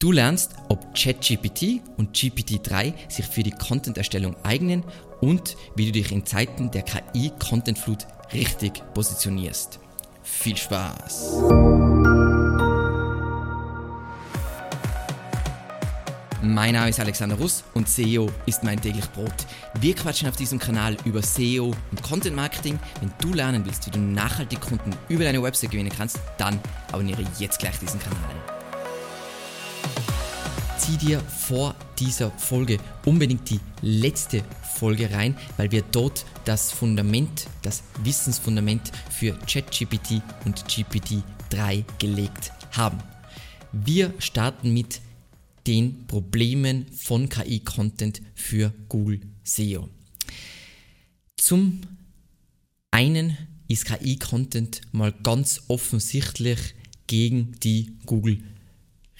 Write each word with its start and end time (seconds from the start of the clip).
Du 0.00 0.12
lernst, 0.12 0.52
ob 0.68 0.94
ChatGPT 0.94 1.80
und 1.96 2.16
GPT-3 2.16 2.94
sich 3.08 3.26
für 3.26 3.42
die 3.42 3.50
Content-Erstellung 3.50 4.36
eignen 4.44 4.84
und 5.20 5.56
wie 5.74 5.86
du 5.86 5.90
dich 5.92 6.12
in 6.12 6.24
Zeiten 6.24 6.70
der 6.70 6.82
KI-Content-Flut 6.82 8.06
richtig 8.32 8.80
positionierst. 8.94 9.80
Viel 10.22 10.56
Spaß! 10.56 11.42
Mein 16.42 16.74
Name 16.74 16.90
ist 16.90 17.00
Alexander 17.00 17.34
Russ 17.34 17.64
und 17.74 17.88
SEO 17.88 18.30
ist 18.46 18.62
mein 18.62 18.80
täglich 18.80 19.10
Brot. 19.10 19.34
Wir 19.80 19.96
quatschen 19.96 20.28
auf 20.28 20.36
diesem 20.36 20.60
Kanal 20.60 20.96
über 21.06 21.22
SEO 21.22 21.74
und 21.90 22.02
Content 22.04 22.36
Marketing. 22.36 22.78
Wenn 23.00 23.12
du 23.20 23.34
lernen 23.34 23.64
willst, 23.66 23.84
wie 23.86 23.90
du 23.90 23.98
nachhaltig 23.98 24.60
Kunden 24.60 24.92
über 25.08 25.24
deine 25.24 25.42
Website 25.42 25.72
gewinnen 25.72 25.90
kannst, 25.90 26.20
dann 26.36 26.60
abonniere 26.92 27.24
jetzt 27.40 27.58
gleich 27.58 27.80
diesen 27.80 27.98
Kanal 27.98 28.57
zieh 30.88 30.96
dir 30.96 31.20
vor 31.20 31.76
dieser 31.98 32.30
Folge 32.30 32.78
unbedingt 33.04 33.50
die 33.50 33.60
letzte 33.82 34.42
Folge 34.76 35.10
rein, 35.10 35.36
weil 35.58 35.70
wir 35.70 35.82
dort 35.82 36.24
das 36.46 36.72
Fundament, 36.72 37.46
das 37.60 37.82
Wissensfundament 38.04 38.90
für 39.10 39.32
ChatGPT 39.46 40.22
und 40.46 40.64
GPT-3 40.64 41.84
gelegt 41.98 42.52
haben. 42.70 42.98
Wir 43.72 44.14
starten 44.18 44.72
mit 44.72 45.02
den 45.66 46.06
Problemen 46.06 46.86
von 46.92 47.28
KI-Content 47.28 48.22
für 48.34 48.72
Google 48.88 49.20
SEO. 49.44 49.90
Zum 51.36 51.82
einen 52.90 53.36
ist 53.66 53.84
KI-Content 53.84 54.80
mal 54.92 55.12
ganz 55.12 55.64
offensichtlich 55.68 56.58
gegen 57.06 57.52
die 57.60 57.98
Google 58.06 58.38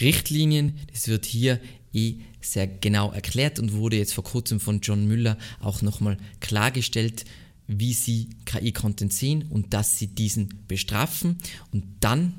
Richtlinien. 0.00 0.78
Das 0.92 1.08
wird 1.08 1.26
hier 1.26 1.60
eh 1.92 2.14
sehr 2.40 2.66
genau 2.66 3.10
erklärt 3.12 3.58
und 3.58 3.72
wurde 3.72 3.96
jetzt 3.96 4.14
vor 4.14 4.24
kurzem 4.24 4.60
von 4.60 4.80
John 4.80 5.06
Müller 5.06 5.38
auch 5.60 5.82
nochmal 5.82 6.18
klargestellt, 6.40 7.24
wie 7.66 7.92
sie 7.92 8.30
KI-Content 8.46 9.12
sehen 9.12 9.44
und 9.50 9.74
dass 9.74 9.98
sie 9.98 10.06
diesen 10.06 10.64
bestrafen. 10.68 11.38
Und 11.72 11.84
dann 12.00 12.34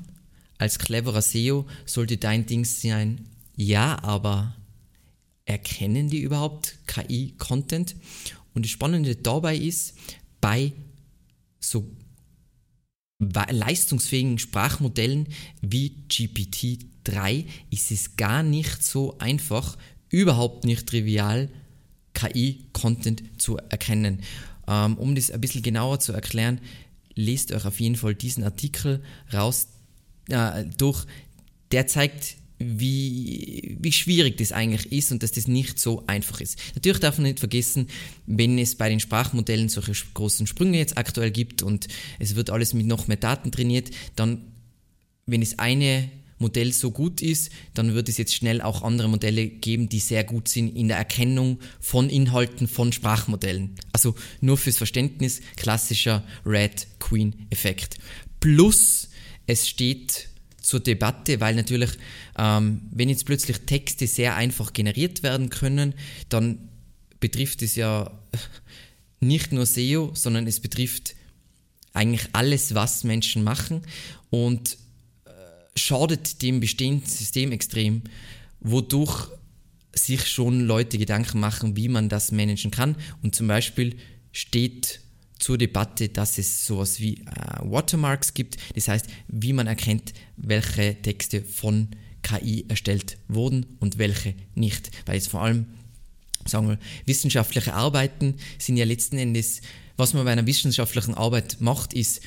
als 0.58 0.78
cleverer 0.78 1.22
SEO 1.22 1.66
sollte 1.86 2.16
dein 2.16 2.46
Ding 2.46 2.64
sein, 2.64 3.26
ja, 3.56 4.02
aber 4.02 4.54
erkennen 5.44 6.08
die 6.08 6.20
überhaupt 6.20 6.76
KI-Content? 6.86 7.96
Und 8.54 8.64
das 8.64 8.70
Spannende 8.70 9.16
dabei 9.16 9.56
ist, 9.56 9.94
bei 10.40 10.72
so 11.60 11.86
leistungsfähigen 13.18 14.38
Sprachmodellen 14.38 15.28
wie 15.60 15.94
GPT-3 17.04 17.44
ist 17.70 17.90
es 17.90 18.16
gar 18.16 18.42
nicht 18.42 18.82
so 18.82 19.16
einfach, 19.18 19.76
überhaupt 20.08 20.64
nicht 20.64 20.86
trivial, 20.86 21.48
KI-Content 22.14 23.22
zu 23.40 23.56
erkennen. 23.56 24.20
Ähm, 24.66 24.98
um 24.98 25.14
das 25.14 25.30
ein 25.30 25.40
bisschen 25.40 25.62
genauer 25.62 26.00
zu 26.00 26.12
erklären, 26.12 26.60
lest 27.14 27.52
euch 27.52 27.64
auf 27.64 27.80
jeden 27.80 27.96
Fall 27.96 28.14
diesen 28.14 28.44
Artikel 28.44 29.02
raus 29.32 29.68
äh, 30.28 30.64
durch. 30.76 31.06
Der 31.72 31.86
zeigt 31.86 32.36
wie, 32.58 33.78
wie 33.80 33.92
schwierig 33.92 34.36
das 34.36 34.52
eigentlich 34.52 34.92
ist 34.92 35.12
und 35.12 35.22
dass 35.22 35.32
das 35.32 35.48
nicht 35.48 35.78
so 35.78 36.04
einfach 36.06 36.42
ist. 36.42 36.58
Natürlich 36.74 37.00
darf 37.00 37.16
man 37.16 37.24
nicht 37.24 37.40
vergessen, 37.40 37.88
wenn 38.26 38.58
es 38.58 38.74
bei 38.74 38.90
den 38.90 39.00
Sprachmodellen 39.00 39.70
solche 39.70 39.94
großen 40.12 40.46
Sprünge 40.46 40.76
jetzt 40.76 40.98
aktuell 40.98 41.30
gibt 41.30 41.62
und 41.62 41.88
es 42.18 42.34
wird 42.34 42.50
alles 42.50 42.74
mit 42.74 42.86
noch 42.86 43.08
mehr 43.08 43.16
Daten 43.16 43.50
trainiert, 43.50 43.90
dann, 44.14 44.42
wenn 45.24 45.40
es 45.40 45.58
eine 45.58 46.10
Modell 46.40 46.72
so 46.72 46.90
gut 46.90 47.22
ist, 47.22 47.50
dann 47.74 47.94
wird 47.94 48.08
es 48.08 48.16
jetzt 48.16 48.34
schnell 48.34 48.60
auch 48.62 48.82
andere 48.82 49.08
Modelle 49.08 49.46
geben, 49.46 49.88
die 49.88 50.00
sehr 50.00 50.24
gut 50.24 50.48
sind 50.48 50.74
in 50.74 50.88
der 50.88 50.96
Erkennung 50.96 51.60
von 51.78 52.08
Inhalten 52.08 52.66
von 52.66 52.92
Sprachmodellen. 52.92 53.76
Also 53.92 54.14
nur 54.40 54.56
fürs 54.56 54.78
Verständnis 54.78 55.40
klassischer 55.56 56.24
Red 56.44 56.86
Queen 56.98 57.46
Effekt. 57.50 57.98
Plus 58.40 59.10
es 59.46 59.68
steht 59.68 60.28
zur 60.60 60.80
Debatte, 60.80 61.40
weil 61.40 61.54
natürlich, 61.54 61.90
ähm, 62.38 62.82
wenn 62.90 63.08
jetzt 63.08 63.26
plötzlich 63.26 63.58
Texte 63.60 64.06
sehr 64.06 64.36
einfach 64.36 64.72
generiert 64.72 65.22
werden 65.22 65.50
können, 65.50 65.94
dann 66.28 66.68
betrifft 67.18 67.62
es 67.62 67.76
ja 67.76 68.10
nicht 69.20 69.52
nur 69.52 69.66
SEO, 69.66 70.12
sondern 70.14 70.46
es 70.46 70.60
betrifft 70.60 71.14
eigentlich 71.92 72.28
alles, 72.32 72.74
was 72.74 73.04
Menschen 73.04 73.42
machen 73.42 73.82
und 74.30 74.78
schadet 75.76 76.42
dem 76.42 76.60
bestehenden 76.60 77.06
System 77.06 77.52
extrem, 77.52 78.02
wodurch 78.60 79.28
sich 79.92 80.26
schon 80.26 80.60
Leute 80.60 80.98
Gedanken 80.98 81.40
machen, 81.40 81.76
wie 81.76 81.88
man 81.88 82.08
das 82.08 82.32
managen 82.32 82.70
kann. 82.70 82.96
Und 83.22 83.34
zum 83.34 83.48
Beispiel 83.48 83.96
steht 84.32 85.00
zur 85.38 85.58
Debatte, 85.58 86.08
dass 86.08 86.38
es 86.38 86.66
sowas 86.66 87.00
wie 87.00 87.14
äh, 87.14 87.24
Watermarks 87.62 88.34
gibt. 88.34 88.58
Das 88.74 88.88
heißt, 88.88 89.06
wie 89.28 89.52
man 89.52 89.66
erkennt, 89.66 90.12
welche 90.36 91.00
Texte 91.00 91.42
von 91.42 91.88
KI 92.22 92.66
erstellt 92.68 93.16
wurden 93.28 93.66
und 93.80 93.98
welche 93.98 94.34
nicht. 94.54 94.90
Weil 95.06 95.16
jetzt 95.16 95.28
vor 95.28 95.42
allem, 95.42 95.66
sagen 96.46 96.68
wir, 96.68 96.78
wissenschaftliche 97.06 97.74
Arbeiten 97.74 98.34
sind 98.58 98.76
ja 98.76 98.84
letzten 98.84 99.16
Endes, 99.16 99.62
was 99.96 100.14
man 100.14 100.24
bei 100.24 100.32
einer 100.32 100.46
wissenschaftlichen 100.46 101.14
Arbeit 101.14 101.60
macht, 101.60 101.94
ist 101.94 102.20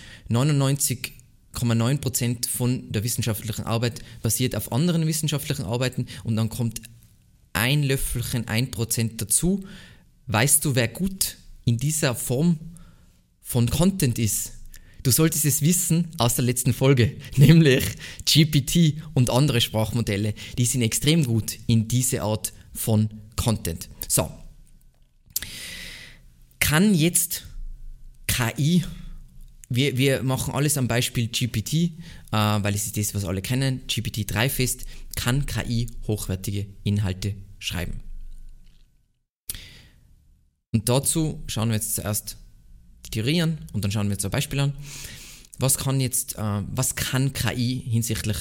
99,9% 1.54 2.48
von 2.48 2.92
der 2.92 3.04
wissenschaftlichen 3.04 3.66
Arbeit 3.66 4.02
basiert 4.22 4.56
auf 4.56 4.72
anderen 4.72 5.06
wissenschaftlichen 5.08 5.66
Arbeiten 5.66 6.08
und 6.24 6.36
dann 6.36 6.50
kommt 6.50 6.82
ein 7.54 7.84
Löffelchen, 7.84 8.48
ein 8.48 8.72
Prozent 8.72 9.22
dazu. 9.22 9.66
Weißt 10.28 10.66
du, 10.66 10.76
wer 10.76 10.88
gut 10.88 11.38
in 11.66 11.78
dieser 11.78 12.16
Form 12.16 12.58
von 13.42 13.70
Content 13.70 14.18
ist. 14.20 14.54
Du 15.04 15.12
solltest 15.12 15.46
es 15.46 15.62
wissen 15.62 16.08
aus 16.18 16.36
der 16.36 16.46
letzten 16.46 16.74
Folge, 16.74 17.18
nämlich 17.36 17.84
GPT 18.26 19.02
und 19.14 19.30
andere 19.30 19.62
Sprachmodelle, 19.62 20.34
die 20.58 20.66
sind 20.66 20.82
extrem 20.82 21.26
gut 21.26 21.60
in 21.68 21.88
diese 21.88 22.22
Art 22.24 22.54
von 22.74 23.10
Content. 23.36 23.90
So. 24.08 24.32
Kann 26.60 26.96
jetzt 26.96 27.44
KI, 28.28 28.84
wir, 29.76 29.98
wir 29.98 30.24
machen 30.24 30.54
alles 30.54 30.78
am 30.78 30.88
Beispiel 30.88 31.28
GPT, 31.28 31.74
äh, 31.74 31.92
weil 32.32 32.76
es 32.76 32.86
ist 32.86 32.98
das, 32.98 33.16
was 33.16 33.26
alle 33.26 33.42
kennen, 33.42 33.82
GPT-3 33.88 34.50
fest, 34.50 34.86
kann 35.16 35.46
KI 35.46 35.88
hochwertige 36.08 36.68
Inhalte 36.84 37.36
schreiben. 37.60 38.02
Und 40.74 40.90
dazu 40.90 41.42
schauen 41.48 41.70
wir 41.70 41.76
jetzt 41.76 41.96
zuerst 41.96 42.38
theorieren 43.12 43.60
und 43.74 43.84
dann 43.84 43.92
schauen 43.92 44.08
wir 44.08 44.16
uns 44.16 44.26
ein 44.26 44.32
Beispiel 44.32 44.60
an. 44.60 44.74
Was 45.60 45.78
kann 45.78 46.00
jetzt, 46.00 46.36
äh, 46.38 46.62
was 46.76 46.96
kann 46.96 47.34
KI 47.34 47.84
hinsichtlich 47.88 48.38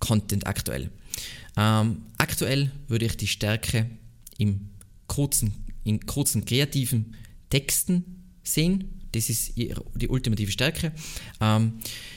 Content 0.00 0.46
aktuell? 0.46 0.90
Ähm, 1.56 2.02
aktuell 2.18 2.70
würde 2.88 3.06
ich 3.06 3.16
die 3.16 3.26
Stärke 3.26 3.88
im 4.38 4.70
kurzen, 5.06 5.52
in 5.84 6.04
kurzen 6.06 6.44
kreativen 6.44 7.14
Texten 7.50 8.24
sehen. 8.42 9.01
Das 9.12 9.28
ist 9.28 9.52
die 9.56 10.08
ultimative 10.08 10.50
Stärke. 10.50 10.92
Ähm, 11.40 11.74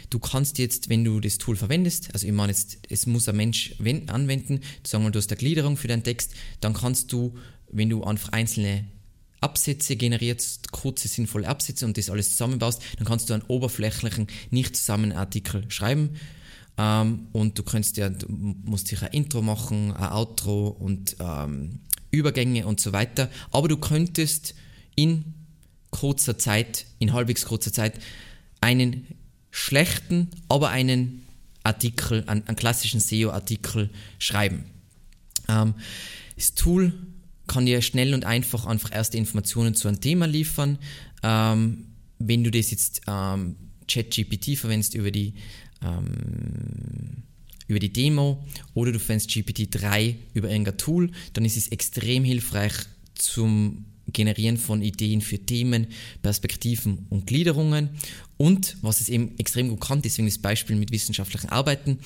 du 0.10 0.20
kannst 0.20 0.58
jetzt, 0.58 0.90
wenn 0.90 1.04
du 1.04 1.20
das 1.20 1.38
Tool 1.38 1.56
verwendest, 1.56 2.10
also 2.14 2.26
ich 2.26 2.34
meine 2.34 2.52
jetzt, 2.52 2.80
es 2.90 3.06
muss 3.06 3.28
ein 3.28 3.36
Mensch 3.36 3.76
anwenden, 4.08 4.62
sagen 4.84 5.04
wir, 5.04 5.12
du 5.12 5.20
hast 5.20 5.32
eine 5.32 5.38
Gliederung 5.38 5.78
für 5.78 5.88
deinen 5.88 6.04
Text, 6.04 6.34
dann 6.62 6.74
kannst 6.74 7.12
du, 7.12 7.38
wenn 7.72 7.90
du 7.90 8.04
einfach 8.04 8.32
einzelne 8.32 8.86
Absätze 9.42 9.96
generierst, 9.96 10.72
kurze, 10.72 11.08
sinnvolle 11.08 11.48
Absätze 11.48 11.86
und 11.86 11.98
das 11.98 12.10
alles 12.10 12.32
zusammenbaust, 12.32 12.82
dann 12.98 13.06
kannst 13.06 13.30
du 13.30 13.34
einen 13.34 13.44
oberflächlichen, 13.44 14.28
nicht 14.50 14.76
zusammen 14.76 15.12
Artikel 15.12 15.70
schreiben. 15.70 16.12
Ähm, 16.78 17.28
und 17.32 17.58
du 17.60 17.64
kannst 17.64 17.98
ja, 17.98 18.10
du 18.10 18.26
musst 18.30 18.88
sicher 18.88 19.06
ein 19.06 19.14
Intro 19.14 19.42
machen, 19.42 19.94
ein 19.94 20.12
Outro 20.12 20.70
und 20.70 21.16
ähm, 21.20 21.80
Übergänge 22.10 22.66
und 22.66 22.80
so 22.80 22.92
weiter. 22.92 23.30
Aber 23.52 23.68
du 23.68 23.78
könntest 23.78 24.56
in 24.96 25.35
kurzer 25.96 26.38
Zeit, 26.38 26.86
in 27.00 27.14
halbwegs 27.14 27.46
kurzer 27.46 27.72
Zeit, 27.72 27.94
einen 28.60 29.08
schlechten, 29.50 30.30
aber 30.50 30.70
einen 30.70 31.26
Artikel, 31.64 32.24
einen, 32.28 32.46
einen 32.48 32.58
klassischen 32.58 33.00
SEO-Artikel 33.00 33.90
schreiben. 34.20 34.66
Ähm, 35.48 35.74
das 36.36 36.54
Tool 36.54 36.94
kann 37.48 37.66
dir 37.66 37.82
schnell 37.82 38.14
und 38.14 38.26
einfach 38.26 38.66
einfach 38.66 38.94
erste 38.94 39.18
Informationen 39.18 39.74
zu 39.74 39.88
einem 39.88 40.02
Thema 40.02 40.28
liefern. 40.28 40.78
Ähm, 41.24 41.86
wenn 42.20 42.44
du 42.44 42.52
das 42.52 42.72
jetzt 42.72 43.02
ähm, 43.08 43.56
ChatGPT 43.88 44.58
verwendest 44.58 44.96
über 44.96 45.12
die, 45.12 45.36
ähm, 45.82 47.24
über 47.68 47.80
die 47.80 47.94
Demo 47.94 48.46
oder 48.74 48.92
du 48.92 49.00
verwendest 49.00 49.30
GPT-3 49.30 50.16
über 50.34 50.50
irgendein 50.50 50.78
Tool, 50.78 51.12
dann 51.34 51.46
ist 51.46 51.56
es 51.56 51.70
extrem 51.70 52.24
hilfreich 52.26 52.74
zum 53.16 53.86
Generieren 54.14 54.58
von 54.58 54.82
Ideen 54.82 55.22
für 55.22 55.40
Themen, 55.40 55.88
Perspektiven 56.22 57.06
und 57.10 57.28
Gliederungen. 57.28 57.90
Und 58.38 58.78
was 58.82 59.02
es 59.02 59.10
eben 59.10 59.38
extrem 59.38 59.70
gut 59.70 59.82
kann, 59.82 60.02
deswegen 60.02 60.28
das 60.28 60.38
Beispiel 60.38 60.76
mit 60.76 60.92
wissenschaftlichen 60.92 61.50
Arbeiten, 61.50 62.00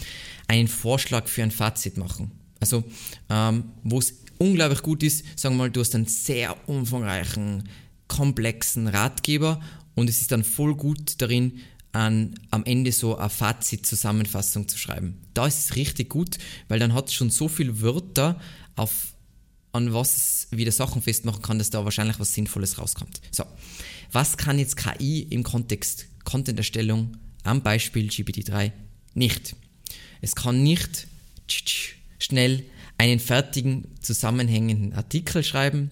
einen 0.47 0.67
Vorschlag 0.67 1.27
für 1.27 1.43
ein 1.43 1.51
Fazit 1.51 1.97
machen. 1.97 2.31
Also, 2.59 2.83
ähm, 3.29 3.65
wo 3.83 3.99
es 3.99 4.15
unglaublich 4.37 4.81
gut 4.81 5.03
ist, 5.03 5.25
sagen 5.39 5.55
wir 5.55 5.65
mal, 5.65 5.71
du 5.71 5.81
hast 5.81 5.95
einen 5.95 6.05
sehr 6.05 6.55
umfangreichen, 6.67 7.69
komplexen 8.07 8.87
Ratgeber 8.87 9.61
und 9.95 10.09
es 10.09 10.21
ist 10.21 10.31
dann 10.31 10.43
voll 10.43 10.75
gut 10.75 11.15
darin, 11.21 11.59
an, 11.91 12.35
am 12.51 12.63
Ende 12.65 12.91
so 12.91 13.17
eine 13.17 13.29
Fazit-Zusammenfassung 13.29 14.67
zu 14.67 14.77
schreiben. 14.77 15.19
Da 15.33 15.47
ist 15.47 15.59
es 15.59 15.75
richtig 15.75 16.09
gut, 16.09 16.37
weil 16.67 16.79
dann 16.79 16.93
hat 16.93 17.07
es 17.07 17.13
schon 17.13 17.29
so 17.29 17.47
viele 17.47 17.81
Wörter, 17.81 18.39
auf, 18.75 19.13
an 19.71 19.93
was 19.93 20.15
es 20.15 20.47
wieder 20.51 20.71
Sachen 20.71 21.01
festmachen 21.01 21.41
kann, 21.41 21.59
dass 21.59 21.69
da 21.69 21.83
wahrscheinlich 21.83 22.19
was 22.19 22.33
Sinnvolles 22.33 22.77
rauskommt. 22.77 23.21
So, 23.31 23.45
was 24.11 24.37
kann 24.37 24.59
jetzt 24.59 24.77
KI 24.77 25.21
im 25.29 25.43
Kontext 25.43 26.07
Content-Erstellung 26.23 27.17
am 27.43 27.61
Beispiel 27.61 28.07
GPT-3 28.07 28.71
nicht? 29.13 29.55
Es 30.21 30.35
kann 30.35 30.63
nicht 30.63 31.07
schnell 32.17 32.63
einen 32.97 33.19
fertigen, 33.19 33.87
zusammenhängenden 34.01 34.93
Artikel 34.93 35.43
schreiben. 35.43 35.91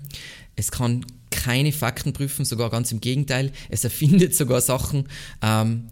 Es 0.56 0.71
kann 0.71 1.06
keine 1.29 1.71
Fakten 1.71 2.13
prüfen, 2.13 2.45
sogar 2.45 2.69
ganz 2.69 2.91
im 2.91 3.00
Gegenteil. 3.00 3.51
Es 3.69 3.83
erfindet 3.83 4.35
sogar 4.35 4.59
Sachen. 4.59 5.07
Ähm, 5.41 5.88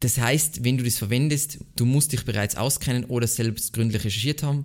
das 0.00 0.18
heißt, 0.18 0.64
wenn 0.64 0.78
du 0.78 0.84
das 0.84 0.98
verwendest, 0.98 1.58
du 1.76 1.84
musst 1.84 2.12
dich 2.12 2.24
bereits 2.24 2.56
auskennen 2.56 3.04
oder 3.06 3.26
selbst 3.26 3.72
gründlich 3.72 4.04
recherchiert 4.04 4.42
haben 4.42 4.64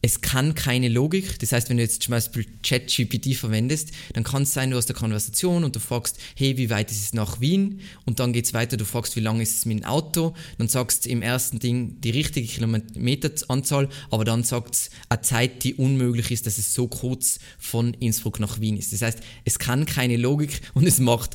es 0.00 0.20
kann 0.20 0.54
keine 0.54 0.88
Logik. 0.88 1.38
Das 1.40 1.52
heißt, 1.52 1.68
wenn 1.68 1.76
du 1.76 1.82
jetzt 1.82 2.02
zum 2.02 2.12
Beispiel 2.12 2.46
ChatGPT 2.62 3.34
verwendest, 3.34 3.90
dann 4.12 4.24
kann 4.24 4.42
es 4.42 4.52
sein, 4.52 4.70
du 4.70 4.76
hast 4.76 4.88
eine 4.88 4.98
Konversation 4.98 5.64
und 5.64 5.74
du 5.74 5.80
fragst, 5.80 6.18
hey, 6.36 6.56
wie 6.56 6.70
weit 6.70 6.90
ist 6.90 7.02
es 7.02 7.12
nach 7.14 7.40
Wien? 7.40 7.80
Und 8.04 8.20
dann 8.20 8.32
geht 8.32 8.44
es 8.44 8.54
weiter, 8.54 8.76
du 8.76 8.84
fragst, 8.84 9.16
wie 9.16 9.20
lange 9.20 9.42
ist 9.42 9.56
es 9.56 9.66
mit 9.66 9.80
dem 9.80 9.84
Auto? 9.84 10.34
Dann 10.58 10.68
sagst 10.68 11.04
du 11.04 11.08
im 11.08 11.22
ersten 11.22 11.58
Ding 11.58 12.00
die 12.00 12.10
richtige 12.10 12.46
Kilometeranzahl, 12.46 13.88
aber 14.10 14.24
dann 14.24 14.44
sagt 14.44 14.74
es 14.74 14.90
eine 15.08 15.20
Zeit, 15.22 15.64
die 15.64 15.74
unmöglich 15.74 16.30
ist, 16.30 16.46
dass 16.46 16.58
es 16.58 16.74
so 16.74 16.86
kurz 16.86 17.40
von 17.58 17.94
Innsbruck 17.94 18.38
nach 18.40 18.60
Wien 18.60 18.76
ist. 18.76 18.92
Das 18.92 19.02
heißt, 19.02 19.18
es 19.44 19.58
kann 19.58 19.86
keine 19.86 20.16
Logik 20.16 20.60
und 20.74 20.86
es 20.86 21.00
macht 21.00 21.34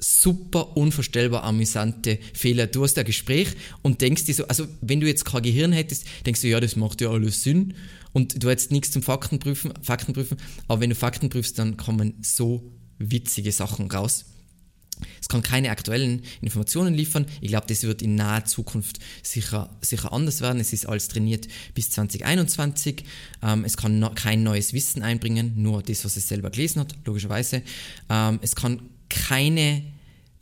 super 0.00 0.76
unvorstellbar 0.76 1.44
amüsante 1.44 2.18
Fehler. 2.32 2.66
Du 2.66 2.82
hast 2.82 2.98
ein 2.98 3.04
Gespräch 3.04 3.48
und 3.82 4.00
denkst 4.00 4.24
dir 4.24 4.34
so, 4.34 4.46
also 4.48 4.66
wenn 4.80 5.00
du 5.00 5.06
jetzt 5.06 5.26
kein 5.26 5.42
Gehirn 5.42 5.72
hättest, 5.72 6.06
denkst 6.24 6.40
du, 6.40 6.48
ja, 6.48 6.58
das 6.58 6.74
macht 6.74 7.00
ja 7.02 7.10
alles 7.10 7.42
Sinn 7.42 7.74
und 8.12 8.42
du 8.42 8.50
hättest 8.50 8.70
nichts 8.70 8.90
zum 8.90 9.02
Faktenprüfen, 9.02 9.72
Faktenprüfen, 9.82 10.38
aber 10.68 10.80
wenn 10.80 10.90
du 10.90 10.96
Fakten 10.96 11.28
prüfst, 11.28 11.58
dann 11.58 11.76
kommen 11.76 12.14
so 12.22 12.72
witzige 12.98 13.52
Sachen 13.52 13.90
raus. 13.90 14.26
Es 15.20 15.28
kann 15.28 15.42
keine 15.42 15.70
aktuellen 15.70 16.22
Informationen 16.40 16.94
liefern. 16.94 17.26
Ich 17.40 17.48
glaube, 17.48 17.66
das 17.66 17.82
wird 17.84 18.02
in 18.02 18.14
naher 18.14 18.44
Zukunft 18.44 18.98
sicher, 19.22 19.70
sicher 19.80 20.12
anders 20.12 20.40
werden. 20.40 20.60
Es 20.60 20.72
ist 20.72 20.86
alles 20.86 21.08
trainiert 21.08 21.48
bis 21.74 21.90
2021. 21.90 23.04
Ähm, 23.42 23.64
es 23.64 23.76
kann 23.76 23.98
no, 23.98 24.10
kein 24.14 24.42
neues 24.42 24.72
Wissen 24.72 25.02
einbringen, 25.02 25.54
nur 25.56 25.82
das, 25.82 26.04
was 26.04 26.16
es 26.16 26.28
selber 26.28 26.50
gelesen 26.50 26.80
hat, 26.80 26.94
logischerweise. 27.04 27.62
Ähm, 28.08 28.38
es 28.42 28.54
kann 28.54 28.82
keine 29.08 29.82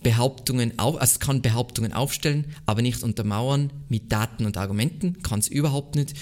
Behauptungen 0.03 0.79
auf, 0.79 1.01
also 1.01 1.13
es 1.13 1.21
kann 1.21 1.43
Behauptungen 1.43 1.93
aufstellen, 1.93 2.47
aber 2.67 2.83
nicht 2.83 3.03
untermauern 3.03 3.73
mit 3.89 4.13
Daten 4.13 4.47
und 4.47 4.57
Argumenten, 4.57 5.23
kann 5.23 5.41
es 5.41 5.49
überhaupt 5.49 5.97
nicht. 5.97 6.15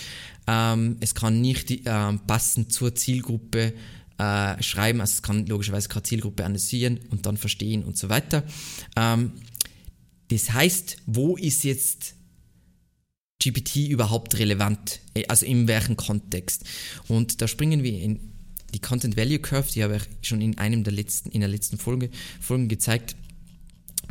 Ähm, 0.46 0.96
es 1.00 1.14
kann 1.14 1.40
nicht 1.40 1.70
äh, 1.70 2.12
passend 2.26 2.72
zur 2.72 2.94
Zielgruppe 2.94 3.72
äh, 4.19 4.62
schreiben, 4.62 5.00
also 5.00 5.12
es 5.12 5.22
kann 5.22 5.46
logischerweise 5.46 5.88
keine 5.88 6.04
Zielgruppe 6.04 6.44
analysieren 6.44 7.00
und 7.10 7.26
dann 7.26 7.37
verstehen 7.37 7.84
und 7.84 7.96
so 7.98 8.08
weiter. 8.08 8.44
Ähm, 8.96 9.32
das 10.28 10.52
heißt, 10.52 10.98
wo 11.06 11.37
ist 11.37 11.64
jetzt 11.64 12.14
GPT 13.43 13.88
überhaupt 13.88 14.38
relevant? 14.38 15.00
Also 15.28 15.46
in 15.46 15.69
welchem 15.69 15.96
Kontext? 15.96 16.64
Und 17.08 17.40
da 17.42 17.49
springen 17.49 17.82
wir 17.82 18.00
in 18.00 18.32
die 18.75 18.81
Content 18.81 19.16
Value 19.16 19.38
Curve, 19.38 19.70
die 19.72 19.84
habe 19.84 19.96
ich 19.96 20.28
schon 20.28 20.40
in 20.40 20.58
einem 20.58 20.84
der 20.84 20.92
letzten, 20.92 21.31
in 21.31 21.40
der 21.40 21.49
letzten 21.49 21.78
Folge, 21.78 22.10
Folgen 22.40 22.69
gezeigt. 22.69 23.16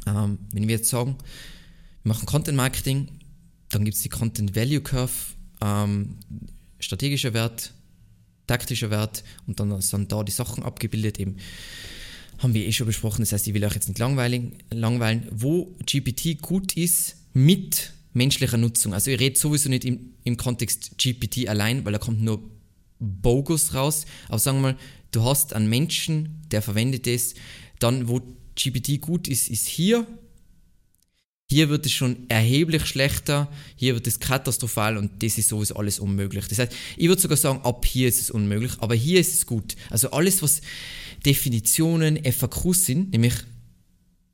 Ähm, 0.08 0.40
wenn 0.52 0.68
wir 0.68 0.76
jetzt 0.76 0.90
sagen, 0.90 1.18
wir 2.04 2.14
machen 2.14 2.26
Content 2.26 2.56
Marketing, 2.56 3.10
dann 3.70 3.84
gibt 3.84 3.98
es 3.98 4.04
die 4.04 4.10
Content 4.10 4.56
Value 4.56 4.82
Curve, 4.82 5.12
ähm, 5.62 6.18
strategischer 6.80 7.34
Wert, 7.34 7.74
taktischer 8.48 8.90
Wert 8.90 9.24
und 9.48 9.60
dann 9.60 9.82
sind 9.82 10.12
da 10.12 10.24
die 10.24 10.32
Sachen 10.32 10.64
abgebildet, 10.64 11.20
eben 11.20 11.38
haben 12.38 12.54
wir 12.54 12.66
eh 12.66 12.72
schon 12.72 12.88
besprochen, 12.88 13.22
das 13.22 13.32
heißt, 13.32 13.48
ich 13.48 13.54
will 13.54 13.64
euch 13.64 13.74
jetzt 13.74 13.88
nicht 13.88 14.00
langweilen, 14.00 14.58
langweilen 14.70 15.28
wo 15.32 15.76
GPT 15.86 16.42
gut 16.42 16.76
ist 16.76 17.16
mit 17.34 17.94
menschlicher 18.14 18.58
Nutzung. 18.58 18.94
Also 18.94 19.12
ich 19.12 19.20
rede 19.20 19.38
sowieso 19.38 19.70
nicht 19.70 19.86
im, 19.86 20.14
im 20.24 20.38
Kontext 20.38 20.98
GPT 20.98 21.48
allein, 21.48 21.86
weil 21.86 21.94
da 21.94 22.00
kommt 22.00 22.22
nur 22.22 22.42
bogus 23.00 23.74
raus, 23.74 24.06
aber 24.28 24.40
sagen 24.40 24.58
wir 24.58 24.74
mal, 24.74 24.78
du 25.12 25.24
hast 25.24 25.54
einen 25.54 25.70
Menschen, 25.70 26.42
der 26.52 26.62
verwendet 26.62 27.08
ist, 27.08 27.38
dann 27.80 28.08
wo 28.08 28.22
GPT 28.56 29.02
gut 29.02 29.28
ist, 29.28 29.50
ist 29.50 29.68
hier. 29.68 30.08
Hier 31.50 31.70
wird 31.70 31.86
es 31.86 31.92
schon 31.92 32.28
erheblich 32.28 32.86
schlechter, 32.88 33.52
hier 33.76 33.94
wird 33.94 34.08
es 34.08 34.20
katastrophal 34.20 34.98
und 34.98 35.22
das 35.22 35.38
ist 35.38 35.50
sowieso 35.50 35.76
alles 35.76 36.00
unmöglich. 36.00 36.48
Das 36.48 36.58
heißt, 36.58 36.74
ich 36.98 37.08
würde 37.08 37.22
sogar 37.22 37.38
sagen, 37.38 37.62
ab 37.64 37.86
hier 37.86 38.10
ist 38.10 38.20
es 38.20 38.32
unmöglich, 38.32 38.72
aber 38.80 38.96
hier 38.96 39.20
ist 39.20 39.34
es 39.34 39.46
gut. 39.46 39.76
Also 39.92 40.10
alles, 40.10 40.42
was 40.42 40.62
Definitionen, 41.24 42.20
FAQs 42.24 42.86
sind, 42.86 43.12
nämlich 43.12 43.36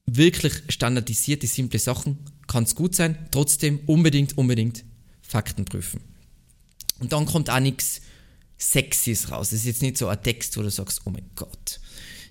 wirklich 0.05 0.53
standardisierte, 0.69 1.47
simple 1.47 1.79
Sachen, 1.79 2.17
kann 2.47 2.63
es 2.63 2.75
gut 2.75 2.95
sein. 2.95 3.17
Trotzdem 3.31 3.79
unbedingt, 3.87 4.37
unbedingt 4.37 4.85
Fakten 5.21 5.65
prüfen. 5.65 6.01
Und 6.99 7.11
dann 7.11 7.25
kommt 7.25 7.49
auch 7.49 7.59
nichts 7.59 8.01
Sexys 8.57 9.31
raus. 9.31 9.51
Es 9.51 9.61
ist 9.61 9.65
jetzt 9.65 9.81
nicht 9.81 9.97
so 9.97 10.07
ein 10.07 10.21
Text, 10.21 10.55
wo 10.55 10.61
du 10.61 10.69
sagst, 10.69 11.01
oh 11.05 11.09
mein 11.09 11.29
Gott, 11.35 11.79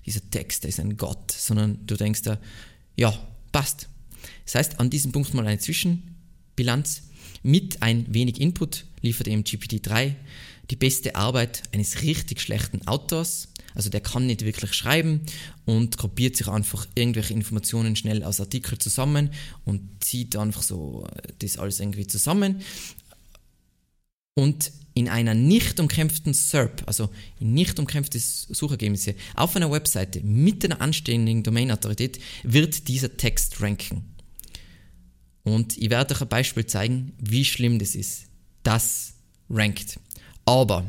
dieser 0.05 0.27
Text, 0.29 0.63
der 0.63 0.69
ist 0.69 0.79
ein 0.79 0.97
Gott, 0.97 1.31
sondern 1.31 1.85
du 1.85 1.95
denkst 1.95 2.23
da, 2.23 2.39
ja, 2.95 3.13
passt. 3.51 3.89
Das 4.51 4.55
heißt, 4.55 4.79
an 4.81 4.89
diesem 4.89 5.13
Punkt 5.13 5.33
mal 5.33 5.47
eine 5.47 5.59
Zwischenbilanz. 5.59 7.03
Mit 7.41 7.81
ein 7.81 8.05
wenig 8.13 8.41
Input 8.41 8.83
liefert 9.01 9.29
eben 9.29 9.43
GPT-3 9.43 10.15
die 10.69 10.75
beste 10.75 11.15
Arbeit 11.15 11.63
eines 11.73 12.01
richtig 12.01 12.41
schlechten 12.41 12.85
Autors. 12.85 13.47
Also 13.75 13.89
der 13.89 14.01
kann 14.01 14.25
nicht 14.27 14.43
wirklich 14.43 14.73
schreiben 14.73 15.21
und 15.63 15.97
kopiert 15.97 16.35
sich 16.35 16.49
einfach 16.49 16.85
irgendwelche 16.95 17.33
Informationen 17.33 17.95
schnell 17.95 18.25
aus 18.25 18.41
Artikel 18.41 18.77
zusammen 18.77 19.29
und 19.63 20.03
zieht 20.03 20.35
einfach 20.35 20.63
so 20.63 21.07
das 21.39 21.57
alles 21.57 21.79
irgendwie 21.79 22.07
zusammen. 22.07 22.61
Und 24.33 24.73
in 24.93 25.07
einer 25.07 25.33
nicht 25.33 25.79
umkämpften 25.79 26.33
SERP, 26.33 26.83
also 26.87 27.09
in 27.39 27.53
nicht 27.53 27.79
umkämpfte 27.79 28.19
Suchergebnisse, 28.19 29.15
auf 29.35 29.55
einer 29.55 29.71
Webseite 29.71 30.19
mit 30.19 30.65
einer 30.65 30.81
anständigen 30.81 31.43
Domainautorität 31.43 32.19
wird 32.43 32.89
dieser 32.89 33.15
Text 33.15 33.61
ranken. 33.61 34.11
Und 35.43 35.77
ich 35.77 35.89
werde 35.89 36.13
euch 36.13 36.21
ein 36.21 36.27
Beispiel 36.27 36.65
zeigen, 36.65 37.13
wie 37.19 37.45
schlimm 37.45 37.79
das 37.79 37.95
ist. 37.95 38.25
Das 38.63 39.13
rankt. 39.49 39.99
Aber 40.45 40.85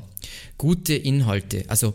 gute 0.58 0.94
Inhalte, 0.94 1.64
also 1.68 1.94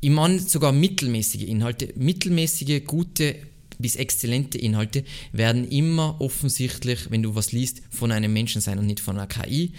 ich 0.00 0.10
meine 0.10 0.40
sogar 0.40 0.72
mittelmäßige 0.72 1.44
Inhalte, 1.44 1.92
mittelmäßige, 1.96 2.84
gute 2.84 3.36
bis 3.78 3.96
exzellente 3.96 4.58
Inhalte 4.58 5.04
werden 5.32 5.68
immer 5.68 6.20
offensichtlich, 6.20 7.10
wenn 7.10 7.22
du 7.22 7.34
was 7.34 7.52
liest, 7.52 7.82
von 7.90 8.12
einem 8.12 8.32
Menschen 8.32 8.60
sein 8.60 8.78
und 8.78 8.86
nicht 8.86 9.00
von 9.00 9.16
einer 9.16 9.26
KI. 9.26 9.72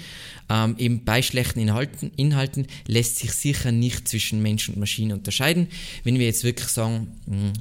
Ähm, 0.50 0.76
eben 0.78 1.06
bei 1.06 1.22
schlechten 1.22 1.60
Inhalten, 1.60 2.12
Inhalten 2.16 2.68
lässt 2.86 3.18
sich 3.18 3.32
sicher 3.32 3.72
nicht 3.72 4.08
zwischen 4.08 4.42
Mensch 4.42 4.70
und 4.70 4.78
Maschine 4.78 5.16
unterscheiden. 5.16 5.68
Wenn 6.04 6.20
wir 6.20 6.26
jetzt 6.26 6.44
wirklich 6.44 6.68
sagen, 6.68 7.08
mh, 7.26 7.36
hm, 7.36 7.54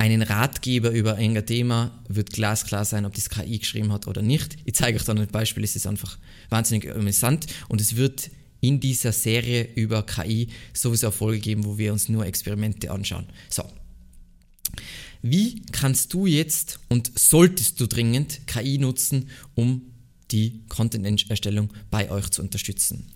einen 0.00 0.22
Ratgeber 0.22 0.92
über 0.92 1.16
ein 1.16 1.44
Thema 1.44 1.90
wird 2.08 2.30
glasklar 2.30 2.86
sein, 2.86 3.04
ob 3.04 3.12
das 3.12 3.28
KI 3.28 3.58
geschrieben 3.58 3.92
hat 3.92 4.06
oder 4.06 4.22
nicht. 4.22 4.56
Ich 4.64 4.74
zeige 4.74 4.96
euch 4.96 5.04
dann 5.04 5.18
ein 5.18 5.28
Beispiel, 5.28 5.62
es 5.62 5.76
ist 5.76 5.86
einfach 5.86 6.16
wahnsinnig 6.48 6.90
amüsant 6.90 7.46
und 7.68 7.82
es 7.82 7.96
wird 7.96 8.30
in 8.62 8.80
dieser 8.80 9.12
Serie 9.12 9.68
über 9.74 10.02
KI 10.06 10.48
sowieso 10.72 11.08
Erfolge 11.08 11.40
geben, 11.40 11.66
wo 11.66 11.76
wir 11.76 11.92
uns 11.92 12.08
nur 12.08 12.24
Experimente 12.24 12.90
anschauen. 12.90 13.26
So, 13.50 13.62
wie 15.20 15.60
kannst 15.70 16.14
du 16.14 16.24
jetzt 16.24 16.80
und 16.88 17.12
solltest 17.18 17.78
du 17.78 17.86
dringend 17.86 18.46
KI 18.46 18.78
nutzen, 18.78 19.28
um 19.54 19.82
die 20.30 20.62
Content-Erstellung 20.70 21.74
bei 21.90 22.10
euch 22.10 22.30
zu 22.30 22.40
unterstützen? 22.40 23.06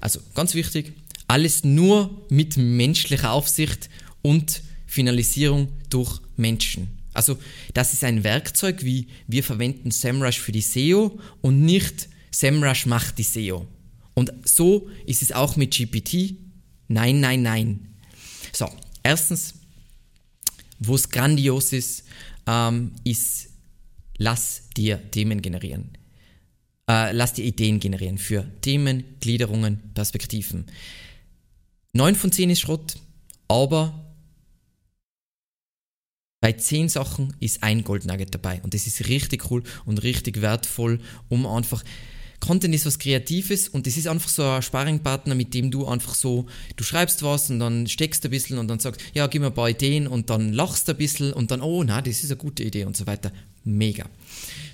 Also 0.00 0.18
ganz 0.34 0.54
wichtig, 0.54 0.92
alles 1.28 1.62
nur 1.62 2.26
mit 2.30 2.56
menschlicher 2.56 3.30
Aufsicht 3.30 3.88
und 4.22 4.62
Finalisierung 4.92 5.68
durch 5.88 6.20
Menschen. 6.36 6.88
Also 7.14 7.38
das 7.72 7.94
ist 7.94 8.04
ein 8.04 8.24
Werkzeug, 8.24 8.84
wie 8.84 9.06
wir 9.26 9.42
verwenden 9.42 9.90
SEMrush 9.90 10.38
für 10.38 10.52
die 10.52 10.60
SEO 10.60 11.18
und 11.40 11.62
nicht 11.62 12.10
SEMrush 12.30 12.84
macht 12.84 13.16
die 13.16 13.22
SEO. 13.22 13.66
Und 14.12 14.34
so 14.44 14.90
ist 15.06 15.22
es 15.22 15.32
auch 15.32 15.56
mit 15.56 15.74
GPT. 15.74 16.34
Nein, 16.88 17.20
nein, 17.20 17.40
nein. 17.40 17.88
So, 18.52 18.68
erstens, 19.02 19.54
wo 20.78 20.94
es 20.94 21.08
grandios 21.08 21.72
ist, 21.72 22.04
ähm, 22.46 22.92
ist, 23.02 23.48
lass 24.18 24.68
dir 24.76 25.10
Themen 25.10 25.40
generieren. 25.40 25.96
äh, 26.86 27.12
lass 27.12 27.32
dir 27.32 27.46
Ideen 27.46 27.80
generieren 27.80 28.18
für 28.18 28.46
Themen, 28.60 29.04
Gliederungen, 29.20 29.80
Perspektiven. 29.94 30.66
9 31.94 32.14
von 32.14 32.30
10 32.30 32.50
ist 32.50 32.60
Schrott, 32.60 32.96
aber 33.48 34.01
bei 36.42 36.52
10 36.52 36.88
Sachen 36.88 37.34
ist 37.38 37.62
ein 37.62 37.84
Goldnugget 37.84 38.34
dabei 38.34 38.60
und 38.64 38.74
das 38.74 38.88
ist 38.88 39.08
richtig 39.08 39.48
cool 39.50 39.62
und 39.86 40.02
richtig 40.02 40.42
wertvoll, 40.42 40.98
um 41.28 41.46
einfach 41.46 41.84
Content 42.40 42.74
ist 42.74 42.84
was 42.84 42.98
Kreatives 42.98 43.68
und 43.68 43.86
das 43.86 43.96
ist 43.96 44.08
einfach 44.08 44.28
so 44.28 44.42
ein 44.42 44.60
Sparringpartner, 44.60 45.36
mit 45.36 45.54
dem 45.54 45.70
du 45.70 45.86
einfach 45.86 46.14
so, 46.14 46.48
du 46.74 46.82
schreibst 46.82 47.22
was 47.22 47.48
und 47.48 47.60
dann 47.60 47.86
steckst 47.86 48.24
ein 48.24 48.32
bisschen 48.32 48.58
und 48.58 48.66
dann 48.66 48.80
sagst, 48.80 49.00
ja, 49.14 49.28
gib 49.28 49.40
mir 49.40 49.46
ein 49.46 49.54
paar 49.54 49.70
Ideen 49.70 50.08
und 50.08 50.30
dann 50.30 50.52
lachst 50.52 50.90
ein 50.90 50.96
bisschen 50.96 51.32
und 51.32 51.52
dann, 51.52 51.60
oh, 51.60 51.84
na, 51.84 52.02
das 52.02 52.24
ist 52.24 52.32
eine 52.32 52.38
gute 52.38 52.64
Idee 52.64 52.86
und 52.86 52.96
so 52.96 53.06
weiter. 53.06 53.30
Mega. 53.62 54.06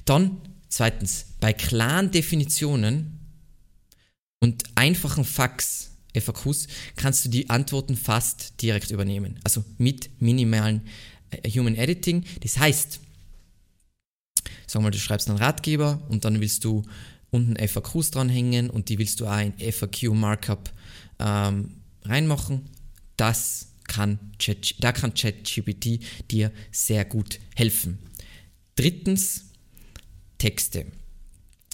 Dann, 0.07 0.39
zweitens, 0.71 1.27
bei 1.39 1.53
klaren 1.53 2.11
Definitionen 2.11 3.19
und 4.41 4.65
einfachen 4.75 5.27
Fax, 5.27 5.91
FAQs, 6.19 6.69
kannst 6.97 7.27
du 7.27 7.29
die 7.29 7.51
Antworten 7.51 7.99
fast 7.99 8.63
direkt 8.63 8.91
übernehmen. 8.91 9.39
Also 9.45 9.63
mit 9.77 10.09
minimalen 10.23 10.81
Human 11.47 11.75
Editing. 11.75 12.25
Das 12.41 12.59
heißt, 12.59 13.01
sag 14.67 14.83
mal, 14.83 14.91
du 14.91 14.99
schreibst 14.99 15.29
einen 15.29 15.39
Ratgeber 15.39 16.03
und 16.09 16.25
dann 16.25 16.41
willst 16.41 16.65
du 16.65 16.85
unten 17.31 17.57
FAQs 17.57 18.11
dranhängen 18.11 18.71
und 18.71 18.89
die 18.89 18.99
willst 18.99 19.21
du 19.21 19.27
auch 19.27 19.39
in 19.39 19.53
FAQ-Markup 19.59 20.73
ähm, 21.19 21.77
reinmachen. 22.05 22.63
Das 23.17 23.69
kann 23.87 24.19
Chat, 24.39 24.77
da 24.81 24.93
kann 24.93 25.15
ChatGPT 25.15 26.01
dir 26.31 26.53
sehr 26.71 27.05
gut 27.05 27.41
helfen. 27.55 27.99
Drittens, 28.77 29.47
Texte. 30.39 30.87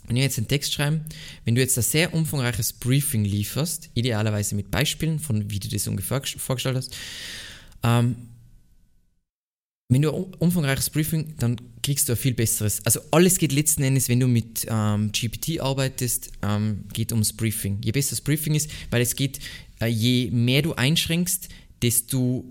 Wenn 0.07 0.17
wir 0.17 0.23
jetzt 0.23 0.39
einen 0.39 0.49
Text 0.49 0.75
schreiben, 0.75 1.05
wenn 1.45 1.55
du 1.55 1.61
jetzt 1.61 1.79
ein 1.79 1.83
sehr 1.83 2.13
umfangreiches 2.13 2.75
Briefing 2.75 3.25
lieferst, 3.25 3.91
idealerweise 3.95 4.55
mit 4.55 4.71
Beispielen 4.71 5.19
von 5.19 5.51
wie 5.51 5.59
du 5.59 5.69
das 5.69 5.89
ungefähr 5.89 6.23
vorgestellt 6.23 6.77
hast, 6.77 6.97
ähm, 7.83 8.17
wenn 9.95 10.03
du 10.03 10.13
ein 10.13 10.35
umfangreiches 10.41 10.91
Briefing, 10.91 11.35
dann 11.39 11.57
kriegst 11.83 12.09
du 12.09 12.15
ein 12.15 12.17
viel 12.17 12.35
besseres. 12.35 12.85
Also 12.85 13.01
alles 13.13 13.39
geht 13.39 13.53
letzten 13.53 13.85
Endes, 13.85 14.09
wenn 14.09 14.19
du 14.19 14.27
mit 14.27 14.67
ähm, 14.69 15.13
GPT 15.13 15.61
arbeitest, 15.61 16.33
ähm, 16.43 16.85
geht 16.93 17.13
ums 17.13 17.33
Briefing. 17.33 17.79
Je 17.83 17.93
besser 17.93 18.11
das 18.11 18.21
Briefing 18.21 18.55
ist, 18.55 18.71
weil 18.91 19.03
es 19.03 19.15
geht, 19.15 19.39
äh, 19.81 19.87
je 19.87 20.31
mehr 20.33 20.63
du 20.63 20.75
einschränkst, 20.75 21.49
desto 21.81 22.45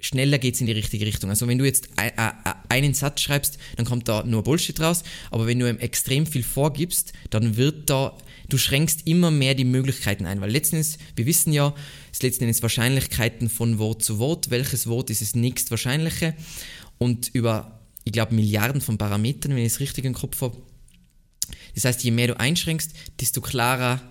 schneller 0.00 0.38
geht 0.38 0.54
es 0.54 0.60
in 0.60 0.66
die 0.66 0.72
richtige 0.72 1.06
Richtung. 1.06 1.30
Also 1.30 1.46
wenn 1.48 1.58
du 1.58 1.64
jetzt 1.64 1.88
einen 2.68 2.94
Satz 2.94 3.20
schreibst, 3.20 3.58
dann 3.76 3.86
kommt 3.86 4.08
da 4.08 4.22
nur 4.24 4.42
Bullshit 4.42 4.78
raus, 4.80 5.02
aber 5.30 5.46
wenn 5.46 5.58
du 5.58 5.68
ihm 5.68 5.78
extrem 5.78 6.26
viel 6.26 6.42
vorgibst, 6.42 7.12
dann 7.30 7.56
wird 7.56 7.90
da, 7.90 8.16
du 8.48 8.58
schränkst 8.58 9.06
immer 9.06 9.30
mehr 9.30 9.54
die 9.54 9.64
Möglichkeiten 9.64 10.26
ein, 10.26 10.40
weil 10.40 10.50
letztendlich, 10.50 10.98
wir 11.16 11.26
wissen 11.26 11.52
ja, 11.52 11.74
es 12.12 12.22
letzten 12.22 12.44
Endes 12.44 12.62
Wahrscheinlichkeiten 12.62 13.48
von 13.48 13.78
Wort 13.78 14.02
zu 14.02 14.18
Wort, 14.18 14.50
welches 14.50 14.86
Wort 14.86 15.10
ist 15.10 15.22
das 15.22 15.34
nächstwahrscheinliche? 15.34 16.34
Und 16.98 17.30
über, 17.32 17.80
ich 18.04 18.12
glaube, 18.12 18.34
Milliarden 18.34 18.80
von 18.80 18.98
Parametern, 18.98 19.52
wenn 19.52 19.64
ich 19.64 19.72
es 19.72 19.80
richtig 19.80 20.04
im 20.04 20.14
Kopf 20.14 20.40
habe. 20.42 20.56
Das 21.74 21.84
heißt, 21.84 22.02
je 22.04 22.10
mehr 22.10 22.26
du 22.26 22.38
einschränkst, 22.38 22.90
desto 23.20 23.40
klarer 23.40 24.02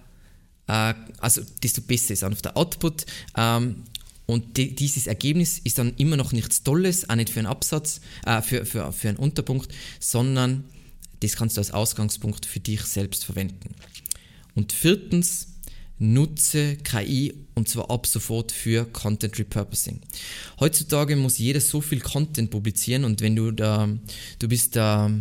äh, 0.69 0.93
also 1.17 1.41
desto 1.63 1.81
besser 1.81 2.13
ist 2.13 2.23
einfach 2.23 2.41
der 2.41 2.55
Output. 2.55 3.05
Ähm, 3.35 3.83
und 4.29 4.57
die, 4.57 4.75
dieses 4.75 5.07
Ergebnis 5.07 5.57
ist 5.57 5.79
dann 5.79 5.95
immer 5.97 6.15
noch 6.15 6.33
nichts 6.33 6.61
Tolles, 6.61 7.09
auch 7.09 7.15
nicht 7.15 7.31
für 7.31 7.39
einen 7.39 7.47
Absatz, 7.47 7.99
äh, 8.27 8.43
für, 8.43 8.63
für, 8.63 8.91
für 8.91 9.09
einen 9.09 9.17
Unterpunkt, 9.17 9.73
sondern 9.99 10.65
das 11.21 11.35
kannst 11.35 11.57
du 11.57 11.61
als 11.61 11.71
Ausgangspunkt 11.71 12.45
für 12.45 12.59
dich 12.59 12.81
selbst 12.83 13.25
verwenden. 13.25 13.73
Und 14.53 14.71
viertens, 14.71 15.47
nutze 15.97 16.77
KI 16.77 17.33
und 17.55 17.69
zwar 17.69 17.89
ab 17.89 18.05
sofort 18.05 18.51
für 18.51 18.85
Content 18.85 19.39
Repurposing. 19.39 19.99
Heutzutage 20.59 21.15
muss 21.15 21.39
jeder 21.39 21.59
so 21.59 21.81
viel 21.81 21.99
Content 21.99 22.51
publizieren 22.51 23.05
und 23.05 23.21
wenn 23.21 23.35
du 23.35 23.49
da, 23.49 23.89
du 24.37 24.47
bist 24.47 24.75
da 24.75 25.11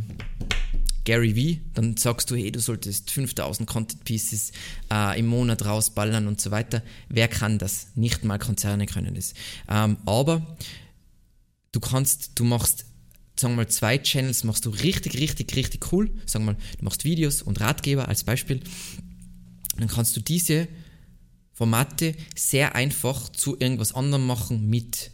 Gary 1.09 1.35
Vee, 1.35 1.62
dann 1.73 1.97
sagst 1.97 2.31
du, 2.31 2.37
hey, 2.37 2.53
du 2.53 2.61
solltest 2.61 3.11
5000 3.11 3.67
Content 3.67 4.05
Pieces 4.05 4.53
äh, 4.93 5.19
im 5.19 5.27
Monat 5.27 5.65
rausballern 5.65 6.27
und 6.27 6.38
so 6.38 6.50
weiter. 6.50 6.83
Wer 7.09 7.29
kann 7.29 7.57
das? 7.57 7.87
Nicht 7.95 8.25
mal 8.25 8.38
Konzerne 8.38 8.85
können 8.85 9.15
das. 9.15 9.33
Ähm, 9.71 9.97
aber 10.05 10.59
du 11.73 11.81
kannst, 11.81 12.38
du 12.38 12.45
machst 12.45 12.85
sagen 13.41 13.55
wir 13.55 13.65
mal, 13.65 13.69
zwei 13.69 13.97
Channels 13.97 14.45
machst 14.45 14.67
du 14.67 14.69
richtig, 14.69 15.19
richtig, 15.19 15.57
richtig 15.57 15.93
cool. 15.93 16.11
Sagen 16.27 16.45
wir 16.45 16.53
mal, 16.53 16.59
du 16.77 16.85
machst 16.85 17.05
Videos 17.05 17.41
und 17.41 17.59
Ratgeber 17.59 18.07
als 18.09 18.25
Beispiel. 18.25 18.61
Dann 19.79 19.88
kannst 19.88 20.15
du 20.15 20.21
diese 20.21 20.69
Formate 21.55 22.15
sehr 22.37 22.75
einfach 22.75 23.31
zu 23.31 23.59
irgendwas 23.59 23.95
anderem 23.95 24.27
machen 24.27 24.69
mit 24.69 25.12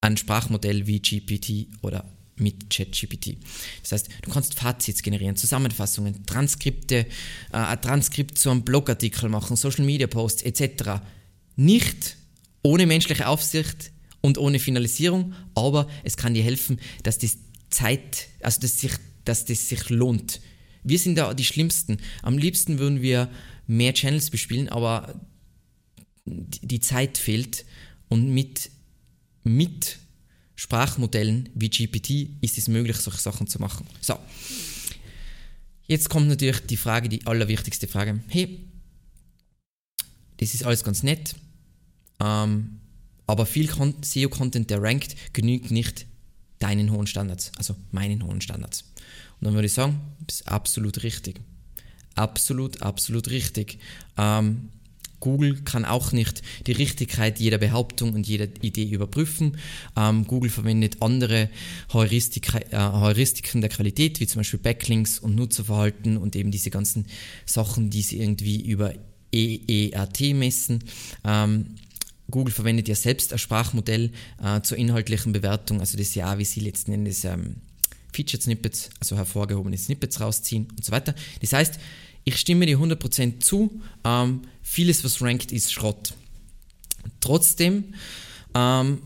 einem 0.00 0.16
Sprachmodell 0.16 0.88
wie 0.88 1.00
GPT 1.00 1.68
oder 1.82 2.04
mit 2.40 2.70
ChatGPT. 2.70 3.36
Das 3.82 3.92
heißt, 3.92 4.08
du 4.22 4.30
kannst 4.30 4.54
Fazits 4.54 5.02
generieren, 5.02 5.36
Zusammenfassungen, 5.36 6.26
Transkripte, 6.26 7.06
äh, 7.52 7.56
ein 7.56 7.80
Transkript 7.80 8.38
zu 8.38 8.50
einem 8.50 8.62
Blogartikel 8.62 9.28
machen, 9.28 9.56
Social 9.56 9.84
Media 9.84 10.06
Posts 10.06 10.42
etc. 10.42 11.00
Nicht 11.56 12.16
ohne 12.62 12.86
menschliche 12.86 13.28
Aufsicht 13.28 13.92
und 14.20 14.38
ohne 14.38 14.58
Finalisierung, 14.58 15.34
aber 15.54 15.88
es 16.04 16.16
kann 16.16 16.34
dir 16.34 16.42
helfen, 16.42 16.80
dass 17.02 17.18
das 17.18 17.38
Zeit, 17.70 18.28
also 18.42 18.60
dass, 18.60 18.80
sich, 18.80 18.92
dass 19.24 19.44
das 19.44 19.68
sich 19.68 19.88
lohnt. 19.90 20.40
Wir 20.82 20.98
sind 20.98 21.16
da 21.16 21.34
die 21.34 21.44
Schlimmsten. 21.44 21.98
Am 22.22 22.38
liebsten 22.38 22.78
würden 22.78 23.02
wir 23.02 23.30
mehr 23.66 23.92
Channels 23.94 24.30
bespielen, 24.30 24.68
aber 24.68 25.20
die 26.24 26.80
Zeit 26.80 27.18
fehlt 27.18 27.64
und 28.08 28.30
mit, 28.30 28.70
mit 29.44 29.98
Sprachmodellen 30.58 31.50
wie 31.54 31.70
GPT 31.70 32.30
ist 32.40 32.58
es 32.58 32.66
möglich, 32.66 32.96
solche 32.96 33.20
Sachen 33.20 33.46
zu 33.46 33.60
machen. 33.60 33.86
So, 34.00 34.18
jetzt 35.86 36.10
kommt 36.10 36.26
natürlich 36.26 36.66
die 36.66 36.76
Frage, 36.76 37.08
die 37.08 37.24
allerwichtigste 37.28 37.86
Frage. 37.86 38.18
Hey, 38.26 38.66
das 40.38 40.54
ist 40.54 40.64
alles 40.64 40.82
ganz 40.82 41.04
nett, 41.04 41.36
ähm, 42.18 42.80
aber 43.28 43.46
viel 43.46 43.70
SEO-Content, 44.02 44.68
der 44.68 44.82
rankt, 44.82 45.14
genügt 45.32 45.70
nicht 45.70 46.06
deinen 46.58 46.90
hohen 46.90 47.06
Standards, 47.06 47.52
also 47.56 47.76
meinen 47.92 48.24
hohen 48.24 48.40
Standards. 48.40 48.82
Und 49.40 49.44
dann 49.44 49.54
würde 49.54 49.66
ich 49.66 49.74
sagen, 49.74 50.00
das 50.26 50.40
ist 50.40 50.48
absolut 50.48 51.04
richtig. 51.04 51.40
Absolut, 52.16 52.82
absolut 52.82 53.30
richtig. 53.30 53.78
Ähm, 54.16 54.70
Google 55.20 55.62
kann 55.62 55.84
auch 55.84 56.12
nicht 56.12 56.42
die 56.66 56.72
Richtigkeit 56.72 57.38
jeder 57.38 57.58
Behauptung 57.58 58.14
und 58.14 58.26
jeder 58.26 58.46
Idee 58.60 58.88
überprüfen. 58.88 59.58
Ähm, 59.96 60.26
Google 60.26 60.50
verwendet 60.50 60.98
andere 61.00 61.50
Heuristik, 61.92 62.54
äh, 62.70 62.76
Heuristiken 62.76 63.60
der 63.60 63.70
Qualität, 63.70 64.20
wie 64.20 64.26
zum 64.26 64.40
Beispiel 64.40 64.60
Backlinks 64.60 65.18
und 65.18 65.34
Nutzerverhalten 65.34 66.16
und 66.16 66.36
eben 66.36 66.50
diese 66.50 66.70
ganzen 66.70 67.06
Sachen, 67.46 67.90
die 67.90 68.02
sie 68.02 68.20
irgendwie 68.20 68.60
über 68.60 68.94
EERT 69.32 70.34
messen. 70.34 70.84
Ähm, 71.24 71.66
Google 72.30 72.52
verwendet 72.52 72.88
ja 72.88 72.94
selbst 72.94 73.32
ein 73.32 73.38
Sprachmodell 73.38 74.10
äh, 74.42 74.60
zur 74.60 74.76
inhaltlichen 74.76 75.32
Bewertung, 75.32 75.80
also 75.80 75.96
das 75.96 76.14
ja, 76.14 76.38
wie 76.38 76.44
sie 76.44 76.60
letzten 76.60 76.92
Endes 76.92 77.24
ähm, 77.24 77.56
Featured 78.12 78.42
Snippets, 78.42 78.90
also 79.00 79.16
hervorgehobene 79.16 79.76
Snippets 79.78 80.20
rausziehen 80.20 80.68
und 80.70 80.84
so 80.84 80.92
weiter. 80.92 81.14
Das 81.40 81.52
heißt, 81.52 81.78
ich 82.28 82.36
stimme 82.36 82.66
dir 82.66 82.78
100% 82.78 83.40
zu. 83.40 83.80
Ähm, 84.04 84.42
vieles, 84.62 85.02
was 85.02 85.20
rankt, 85.22 85.50
ist 85.50 85.72
Schrott. 85.72 86.14
Trotzdem, 87.20 87.94
ähm, 88.54 89.02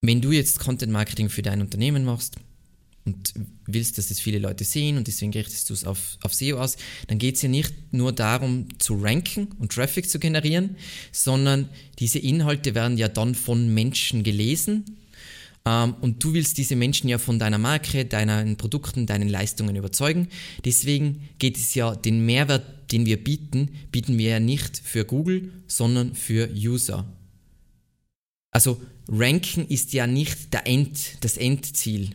wenn 0.00 0.20
du 0.20 0.30
jetzt 0.30 0.60
Content 0.60 0.92
Marketing 0.92 1.28
für 1.28 1.42
dein 1.42 1.60
Unternehmen 1.60 2.04
machst 2.04 2.36
und 3.04 3.32
willst, 3.66 3.98
dass 3.98 4.10
es 4.10 4.20
viele 4.20 4.38
Leute 4.38 4.64
sehen 4.64 4.96
und 4.98 5.06
deswegen 5.06 5.32
richtest 5.32 5.70
du 5.70 5.74
es 5.74 5.84
auf, 5.84 6.18
auf 6.22 6.34
SEO 6.34 6.58
aus, 6.58 6.76
dann 7.06 7.18
geht 7.18 7.36
es 7.36 7.42
ja 7.42 7.48
nicht 7.48 7.72
nur 7.90 8.12
darum 8.12 8.68
zu 8.78 8.94
ranken 8.94 9.48
und 9.58 9.72
Traffic 9.72 10.08
zu 10.08 10.18
generieren, 10.18 10.76
sondern 11.10 11.68
diese 11.98 12.18
Inhalte 12.18 12.74
werden 12.74 12.98
ja 12.98 13.08
dann 13.08 13.34
von 13.34 13.72
Menschen 13.72 14.22
gelesen 14.22 14.84
und 16.00 16.22
du 16.22 16.34
willst 16.34 16.58
diese 16.58 16.76
Menschen 16.76 17.08
ja 17.08 17.18
von 17.18 17.38
deiner 17.38 17.58
Marke, 17.58 18.04
deinen 18.04 18.56
Produkten, 18.56 19.06
deinen 19.06 19.28
Leistungen 19.28 19.76
überzeugen. 19.76 20.28
Deswegen 20.64 21.28
geht 21.38 21.56
es 21.56 21.74
ja, 21.74 21.94
den 21.94 22.24
Mehrwert, 22.24 22.92
den 22.92 23.06
wir 23.06 23.22
bieten, 23.22 23.70
bieten 23.92 24.18
wir 24.18 24.30
ja 24.30 24.40
nicht 24.40 24.78
für 24.78 25.04
Google, 25.04 25.52
sondern 25.66 26.14
für 26.14 26.48
User. 26.54 27.04
Also 28.50 28.80
Ranken 29.08 29.66
ist 29.68 29.92
ja 29.92 30.06
nicht 30.06 30.54
End, 30.64 31.16
das 31.20 31.36
Endziel. 31.36 32.10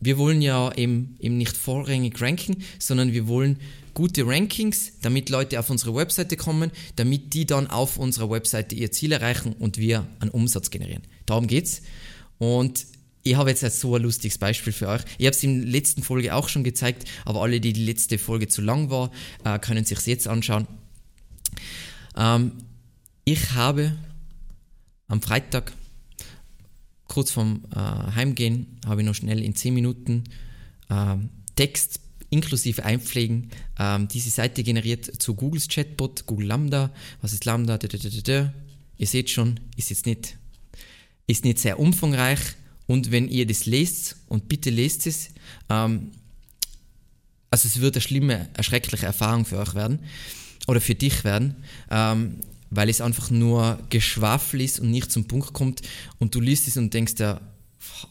Wir 0.00 0.18
wollen 0.18 0.42
ja 0.42 0.74
eben, 0.74 1.16
eben 1.20 1.38
nicht 1.38 1.56
vorrangig 1.56 2.20
ranken, 2.20 2.64
sondern 2.80 3.12
wir 3.12 3.28
wollen 3.28 3.58
gute 3.94 4.26
Rankings, 4.26 4.94
damit 5.02 5.30
Leute 5.30 5.60
auf 5.60 5.70
unsere 5.70 5.94
Webseite 5.94 6.36
kommen, 6.36 6.72
damit 6.96 7.34
die 7.34 7.46
dann 7.46 7.68
auf 7.68 7.98
unserer 7.98 8.30
Webseite 8.30 8.74
ihr 8.74 8.90
Ziel 8.90 9.12
erreichen 9.12 9.52
und 9.52 9.78
wir 9.78 10.06
einen 10.18 10.30
Umsatz 10.30 10.70
generieren. 10.70 11.02
Darum 11.26 11.46
geht's. 11.46 11.82
Und 12.42 12.86
ich 13.22 13.36
habe 13.36 13.50
jetzt 13.50 13.60
so 13.78 13.94
ein 13.94 14.02
lustiges 14.02 14.36
Beispiel 14.36 14.72
für 14.72 14.88
euch. 14.88 15.02
Ich 15.16 15.26
habe 15.26 15.36
es 15.36 15.44
in 15.44 15.60
der 15.60 15.70
letzten 15.70 16.02
Folge 16.02 16.34
auch 16.34 16.48
schon 16.48 16.64
gezeigt, 16.64 17.08
aber 17.24 17.40
alle, 17.40 17.60
die 17.60 17.72
die 17.72 17.84
letzte 17.84 18.18
Folge 18.18 18.48
zu 18.48 18.62
lang 18.62 18.90
war, 18.90 19.12
äh, 19.44 19.60
können 19.60 19.84
sich 19.84 20.04
jetzt 20.06 20.26
anschauen. 20.26 20.66
Ähm, 22.16 22.50
ich 23.22 23.52
habe 23.52 23.96
am 25.06 25.22
Freitag, 25.22 25.72
kurz 27.06 27.30
vorm 27.30 27.62
äh, 27.72 27.78
Heimgehen, 27.78 28.80
habe 28.86 29.02
ich 29.02 29.06
noch 29.06 29.14
schnell 29.14 29.40
in 29.40 29.54
10 29.54 29.72
Minuten 29.72 30.24
äh, 30.88 31.14
Text 31.54 32.00
inklusive 32.28 32.84
Einpflegen 32.84 33.50
ähm, 33.78 34.08
diese 34.08 34.30
Seite 34.30 34.64
generiert 34.64 35.22
zu 35.22 35.36
Googles 35.36 35.68
Chatbot, 35.68 36.26
Google 36.26 36.48
Lambda. 36.48 36.90
Was 37.20 37.34
ist 37.34 37.44
Lambda? 37.44 37.78
Ihr 38.98 39.06
seht 39.06 39.30
schon, 39.30 39.60
ist 39.76 39.90
jetzt 39.90 40.06
nicht, 40.06 40.38
ist 41.26 41.44
nicht 41.44 41.58
sehr 41.58 41.78
umfangreich. 41.78 42.40
Und 42.86 43.10
wenn 43.10 43.28
ihr 43.28 43.46
das 43.46 43.66
lest, 43.66 44.16
und 44.28 44.48
bitte 44.48 44.70
lest 44.70 45.06
es, 45.06 45.30
ähm, 45.68 46.12
also 47.50 47.68
es 47.68 47.80
wird 47.80 47.96
eine 47.96 48.00
schlimme, 48.00 48.48
eine 48.54 48.64
schreckliche 48.64 49.06
Erfahrung 49.06 49.44
für 49.44 49.58
euch 49.58 49.74
werden 49.74 50.00
oder 50.66 50.80
für 50.80 50.94
dich 50.94 51.22
werden, 51.24 51.56
ähm, 51.90 52.40
weil 52.70 52.88
es 52.88 53.00
einfach 53.00 53.30
nur 53.30 53.78
Geschwafel 53.90 54.62
ist 54.62 54.80
und 54.80 54.90
nicht 54.90 55.12
zum 55.12 55.28
Punkt 55.28 55.52
kommt 55.52 55.82
und 56.18 56.34
du 56.34 56.40
liest 56.40 56.66
es 56.66 56.78
und 56.78 56.94
denkst 56.94 57.14
ja, 57.18 57.40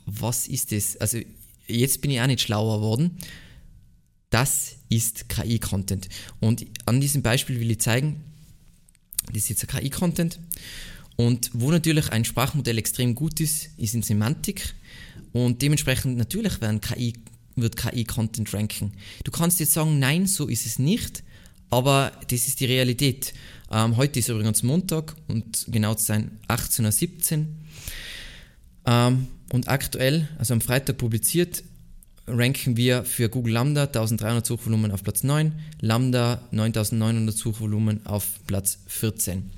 was 0.05 0.47
ist 0.47 0.71
das? 0.71 0.97
Also 0.97 1.17
jetzt 1.67 2.01
bin 2.01 2.11
ich 2.11 2.21
auch 2.21 2.27
nicht 2.27 2.41
schlauer 2.41 2.77
geworden. 2.77 3.17
Das 4.29 4.77
ist 4.89 5.27
KI-Content. 5.27 6.07
Und 6.39 6.65
an 6.85 7.01
diesem 7.01 7.21
Beispiel 7.21 7.59
will 7.59 7.71
ich 7.71 7.81
zeigen, 7.81 8.23
das 9.27 9.37
ist 9.37 9.49
jetzt 9.49 9.63
ein 9.63 9.79
KI-Content. 9.79 10.39
Und 11.21 11.51
wo 11.53 11.69
natürlich 11.69 12.11
ein 12.11 12.25
Sprachmodell 12.25 12.79
extrem 12.79 13.13
gut 13.13 13.39
ist, 13.39 13.69
ist 13.77 13.93
in 13.93 14.01
Semantik. 14.01 14.73
Und 15.33 15.61
dementsprechend 15.61 16.17
natürlich 16.17 16.59
werden 16.61 16.81
KI, 16.81 17.13
wird 17.55 17.75
KI-Content 17.75 18.51
ranken. 18.55 18.93
Du 19.23 19.29
kannst 19.29 19.59
jetzt 19.59 19.73
sagen, 19.73 19.99
nein, 19.99 20.25
so 20.25 20.47
ist 20.47 20.65
es 20.65 20.79
nicht. 20.79 21.23
Aber 21.69 22.11
das 22.27 22.47
ist 22.47 22.59
die 22.59 22.65
Realität. 22.65 23.33
Ähm, 23.71 23.97
heute 23.97 24.19
ist 24.19 24.29
übrigens 24.29 24.63
Montag 24.63 25.15
und 25.27 25.65
genau 25.67 25.93
zu 25.93 26.05
sein 26.05 26.39
18.17 26.47 27.37
Uhr. 27.37 27.45
Ähm, 28.87 29.27
und 29.53 29.67
aktuell, 29.67 30.27
also 30.39 30.55
am 30.55 30.61
Freitag 30.61 30.97
publiziert, 30.97 31.63
ranken 32.25 32.77
wir 32.77 33.05
für 33.05 33.29
Google 33.29 33.53
Lambda 33.53 33.83
1300 33.83 34.45
Suchvolumen 34.45 34.91
auf 34.91 35.03
Platz 35.03 35.23
9, 35.23 35.53
Lambda 35.81 36.41
9900 36.51 37.37
Suchvolumen 37.37 38.05
auf 38.07 38.39
Platz 38.47 38.79
14. 38.87 39.51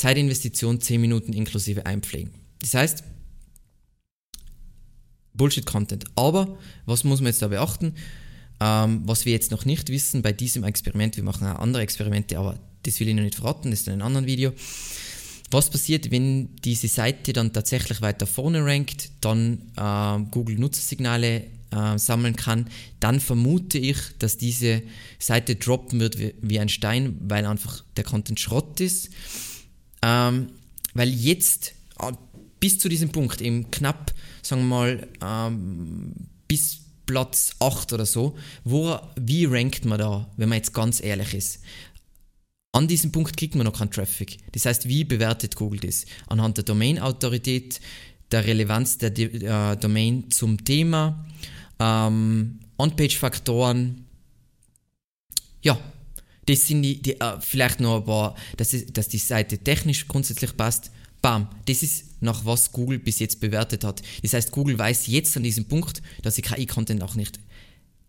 Zeitinvestition 0.00 0.80
10 0.80 0.98
Minuten 0.98 1.34
inklusive 1.34 1.84
Einpflegen. 1.84 2.30
Das 2.60 2.72
heißt, 2.72 3.04
Bullshit-Content. 5.34 6.06
Aber 6.16 6.56
was 6.86 7.04
muss 7.04 7.20
man 7.20 7.26
jetzt 7.26 7.42
da 7.42 7.48
beachten? 7.48 7.94
Ähm, 8.60 9.02
was 9.04 9.26
wir 9.26 9.32
jetzt 9.32 9.50
noch 9.50 9.66
nicht 9.66 9.90
wissen 9.90 10.22
bei 10.22 10.32
diesem 10.32 10.64
Experiment, 10.64 11.18
wir 11.18 11.24
machen 11.24 11.46
auch 11.46 11.58
andere 11.58 11.82
Experimente, 11.82 12.38
aber 12.38 12.58
das 12.82 12.98
will 12.98 13.08
ich 13.08 13.14
noch 13.14 13.22
nicht 13.22 13.34
verraten, 13.34 13.70
das 13.70 13.80
ist 13.80 13.88
in 13.88 13.94
einem 13.94 14.02
anderen 14.02 14.26
Video. 14.26 14.54
Was 15.50 15.68
passiert, 15.68 16.10
wenn 16.10 16.56
diese 16.64 16.88
Seite 16.88 17.34
dann 17.34 17.52
tatsächlich 17.52 18.00
weiter 18.00 18.26
vorne 18.26 18.64
rankt, 18.64 19.10
dann 19.20 19.70
äh, 19.76 20.30
Google 20.30 20.56
Nutzersignale 20.56 21.44
äh, 21.72 21.98
sammeln 21.98 22.36
kann, 22.36 22.70
dann 23.00 23.20
vermute 23.20 23.76
ich, 23.76 23.98
dass 24.18 24.38
diese 24.38 24.82
Seite 25.18 25.56
droppen 25.56 26.00
wird 26.00 26.18
wie, 26.18 26.34
wie 26.40 26.58
ein 26.58 26.70
Stein, 26.70 27.18
weil 27.20 27.44
einfach 27.44 27.84
der 27.98 28.04
Content 28.04 28.40
Schrott 28.40 28.80
ist. 28.80 29.10
Ähm, 30.02 30.48
weil 30.94 31.08
jetzt, 31.08 31.74
äh, 32.00 32.12
bis 32.58 32.78
zu 32.78 32.88
diesem 32.88 33.10
Punkt, 33.10 33.40
eben 33.40 33.70
knapp, 33.70 34.12
sagen 34.42 34.62
wir 34.62 34.68
mal, 34.68 35.08
ähm, 35.22 36.12
bis 36.48 36.80
Platz 37.06 37.56
8 37.58 37.92
oder 37.92 38.06
so. 38.06 38.36
Wo, 38.64 38.98
wie 39.16 39.44
rankt 39.46 39.84
man 39.84 39.98
da, 39.98 40.30
wenn 40.36 40.48
man 40.48 40.58
jetzt 40.58 40.72
ganz 40.72 41.02
ehrlich 41.02 41.34
ist? 41.34 41.60
An 42.72 42.86
diesem 42.86 43.10
Punkt 43.10 43.36
kriegt 43.36 43.56
man 43.56 43.66
noch 43.66 43.78
keinen 43.78 43.90
Traffic. 43.90 44.38
Das 44.52 44.64
heißt, 44.64 44.86
wie 44.86 45.02
bewertet 45.02 45.56
Google 45.56 45.80
das? 45.80 46.06
Anhand 46.28 46.56
der 46.56 46.64
Domain-Autorität, 46.64 47.80
der 48.30 48.46
Relevanz 48.46 48.98
der 48.98 49.16
äh, 49.18 49.76
Domain 49.76 50.30
zum 50.30 50.64
Thema, 50.64 51.26
ähm, 51.80 52.60
On-Page-Faktoren. 52.78 54.06
Ja, 55.62 55.80
das 56.50 56.66
sind 56.66 56.82
die, 56.82 57.00
die 57.00 57.20
äh, 57.20 57.40
vielleicht 57.40 57.80
noch 57.80 57.98
ein 57.98 58.04
paar, 58.04 58.34
dass, 58.56 58.74
dass 58.92 59.08
die 59.08 59.18
Seite 59.18 59.58
technisch 59.58 60.08
grundsätzlich 60.08 60.56
passt. 60.56 60.90
Bam, 61.22 61.48
das 61.66 61.82
ist 61.82 62.22
nach 62.22 62.44
was 62.44 62.72
Google 62.72 62.98
bis 62.98 63.18
jetzt 63.18 63.40
bewertet 63.40 63.84
hat. 63.84 64.02
Das 64.22 64.32
heißt, 64.32 64.50
Google 64.50 64.78
weiß 64.78 65.06
jetzt 65.06 65.36
an 65.36 65.42
diesem 65.42 65.66
Punkt, 65.66 66.02
dass 66.22 66.34
sie 66.34 66.42
KI-Content 66.42 67.02
auch 67.02 67.14
nicht 67.14 67.38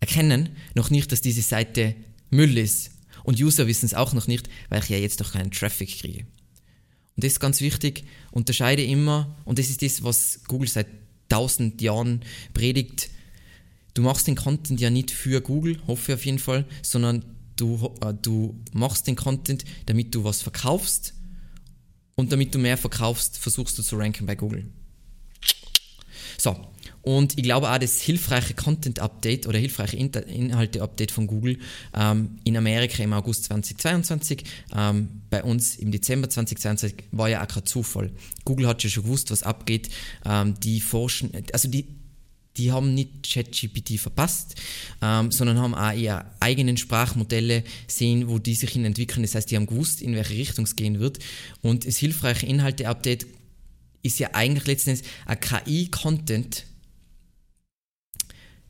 erkennen, 0.00 0.56
noch 0.74 0.90
nicht, 0.90 1.12
dass 1.12 1.20
diese 1.20 1.42
Seite 1.42 1.94
Müll 2.30 2.58
ist. 2.58 2.90
Und 3.22 3.40
User 3.40 3.66
wissen 3.68 3.86
es 3.86 3.94
auch 3.94 4.12
noch 4.12 4.26
nicht, 4.26 4.48
weil 4.68 4.82
ich 4.82 4.88
ja 4.88 4.96
jetzt 4.96 5.20
doch 5.20 5.32
keinen 5.32 5.52
Traffic 5.52 6.00
kriege. 6.00 6.26
Und 7.14 7.24
das 7.24 7.34
ist 7.34 7.40
ganz 7.40 7.60
wichtig, 7.60 8.04
unterscheide 8.32 8.82
immer, 8.82 9.36
und 9.44 9.58
das 9.58 9.68
ist 9.68 9.82
das, 9.82 10.02
was 10.02 10.40
Google 10.48 10.68
seit 10.68 10.88
tausend 11.28 11.80
Jahren 11.80 12.22
predigt, 12.54 13.10
du 13.94 14.02
machst 14.02 14.26
den 14.26 14.34
Content 14.34 14.80
ja 14.80 14.90
nicht 14.90 15.10
für 15.10 15.40
Google, 15.40 15.80
hoffe 15.86 16.12
ich 16.12 16.18
auf 16.18 16.26
jeden 16.26 16.38
Fall, 16.38 16.64
sondern 16.82 17.24
du, 17.62 17.94
äh, 18.00 18.12
du 18.20 18.60
machst 18.72 19.06
den 19.06 19.16
Content, 19.16 19.64
damit 19.86 20.14
du 20.14 20.24
was 20.24 20.42
verkaufst 20.42 21.14
und 22.16 22.32
damit 22.32 22.54
du 22.54 22.58
mehr 22.58 22.76
verkaufst, 22.76 23.38
versuchst 23.38 23.78
du 23.78 23.82
zu 23.82 23.96
ranken 23.96 24.26
bei 24.26 24.34
Google. 24.34 24.66
So, 26.38 26.56
und 27.02 27.38
ich 27.38 27.44
glaube 27.44 27.70
auch 27.70 27.78
das 27.78 28.00
hilfreiche 28.00 28.54
Content-Update 28.54 29.46
oder 29.46 29.58
hilfreiche 29.58 29.96
Inhalte-Update 29.96 31.12
von 31.12 31.26
Google 31.26 31.58
ähm, 31.94 32.38
in 32.44 32.56
Amerika 32.56 33.02
im 33.02 33.12
August 33.12 33.44
2022, 33.44 34.44
ähm, 34.74 35.22
bei 35.30 35.42
uns 35.42 35.76
im 35.76 35.92
Dezember 35.92 36.28
2022 36.28 36.94
war 37.12 37.28
ja 37.28 37.44
auch 37.44 37.48
kein 37.48 37.66
Zufall. 37.66 38.10
Google 38.44 38.66
hat 38.66 38.82
ja 38.82 38.90
schon 38.90 39.04
gewusst, 39.04 39.30
was 39.30 39.42
abgeht. 39.42 39.90
Ähm, 40.24 40.54
die 40.60 40.80
forschen, 40.80 41.30
also 41.52 41.68
die, 41.68 41.86
die 42.56 42.70
haben 42.70 42.94
nicht 42.94 43.30
ChatGPT 43.32 43.98
verpasst, 43.98 44.56
ähm, 45.00 45.30
sondern 45.30 45.58
haben 45.58 45.74
auch 45.74 45.92
ihre 45.92 46.26
eigenen 46.40 46.76
Sprachmodelle 46.76 47.64
sehen, 47.86 48.28
wo 48.28 48.38
die 48.38 48.54
sich 48.54 48.70
hin 48.70 48.84
entwickeln. 48.84 49.22
Das 49.22 49.34
heißt, 49.34 49.50
die 49.50 49.56
haben 49.56 49.66
gewusst, 49.66 50.02
in 50.02 50.14
welche 50.14 50.34
Richtung 50.34 50.64
es 50.64 50.76
gehen 50.76 51.00
wird. 51.00 51.18
Und 51.62 51.86
das 51.86 51.96
hilfreiche 51.96 52.46
Inhalte-Update 52.46 53.26
ist 54.02 54.18
ja 54.18 54.30
eigentlich 54.32 54.66
letztendlich 54.66 55.08
ein 55.26 55.40
KI-Content 55.40 56.66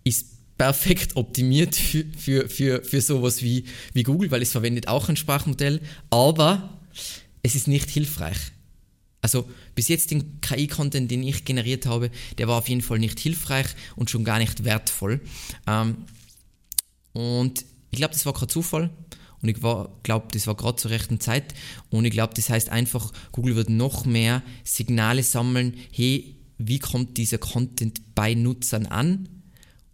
ist 0.04 0.26
perfekt 0.58 1.16
optimiert 1.16 1.74
für, 1.74 2.04
für, 2.16 2.48
für, 2.48 2.84
für 2.84 3.00
sowas 3.00 3.42
wie, 3.42 3.64
wie 3.94 4.02
Google, 4.02 4.30
weil 4.30 4.42
es 4.42 4.52
verwendet 4.52 4.88
auch 4.88 5.08
ein 5.08 5.16
Sprachmodell, 5.16 5.80
aber 6.10 6.78
es 7.42 7.54
ist 7.54 7.68
nicht 7.68 7.90
hilfreich. 7.90 8.52
Also 9.22 9.48
bis 9.74 9.88
jetzt 9.88 10.11
den 10.11 10.40
KI-Content, 10.40 11.11
den 11.11 11.22
ich 11.22 11.44
generiert 11.44 11.87
habe, 11.87 12.11
der 12.38 12.48
war 12.48 12.58
auf 12.58 12.68
jeden 12.68 12.82
Fall 12.82 12.98
nicht 12.98 13.18
hilfreich 13.20 13.68
und 13.96 14.11
schon 14.11 14.24
gar 14.24 14.38
nicht 14.38 14.64
wertvoll. 14.64 15.20
Ähm, 15.66 16.04
und 17.12 17.64
ich 17.90 17.98
glaube, 17.98 18.14
das 18.14 18.26
war 18.26 18.35
kein 18.35 18.48
Zufall. 18.48 18.90
Und 19.40 19.48
ich 19.48 19.56
glaube, 19.56 20.28
das 20.32 20.46
war 20.46 20.54
gerade 20.54 20.76
zur 20.76 20.90
rechten 20.90 21.20
Zeit. 21.20 21.54
Und 21.90 22.04
ich 22.04 22.12
glaube, 22.12 22.35
das 22.35 22.48
heißt 22.48 22.68
einfach, 22.68 23.12
Google 23.32 23.56
wird 23.56 23.70
noch 23.70 24.04
mehr 24.04 24.42
Signale 24.64 25.22
sammeln, 25.22 25.74
hey, 25.92 26.37
wie 26.58 26.78
kommt 26.78 27.16
dieser 27.18 27.38
Content 27.38 28.14
bei 28.14 28.35
Nutzern 28.35 28.87
an? 28.87 29.28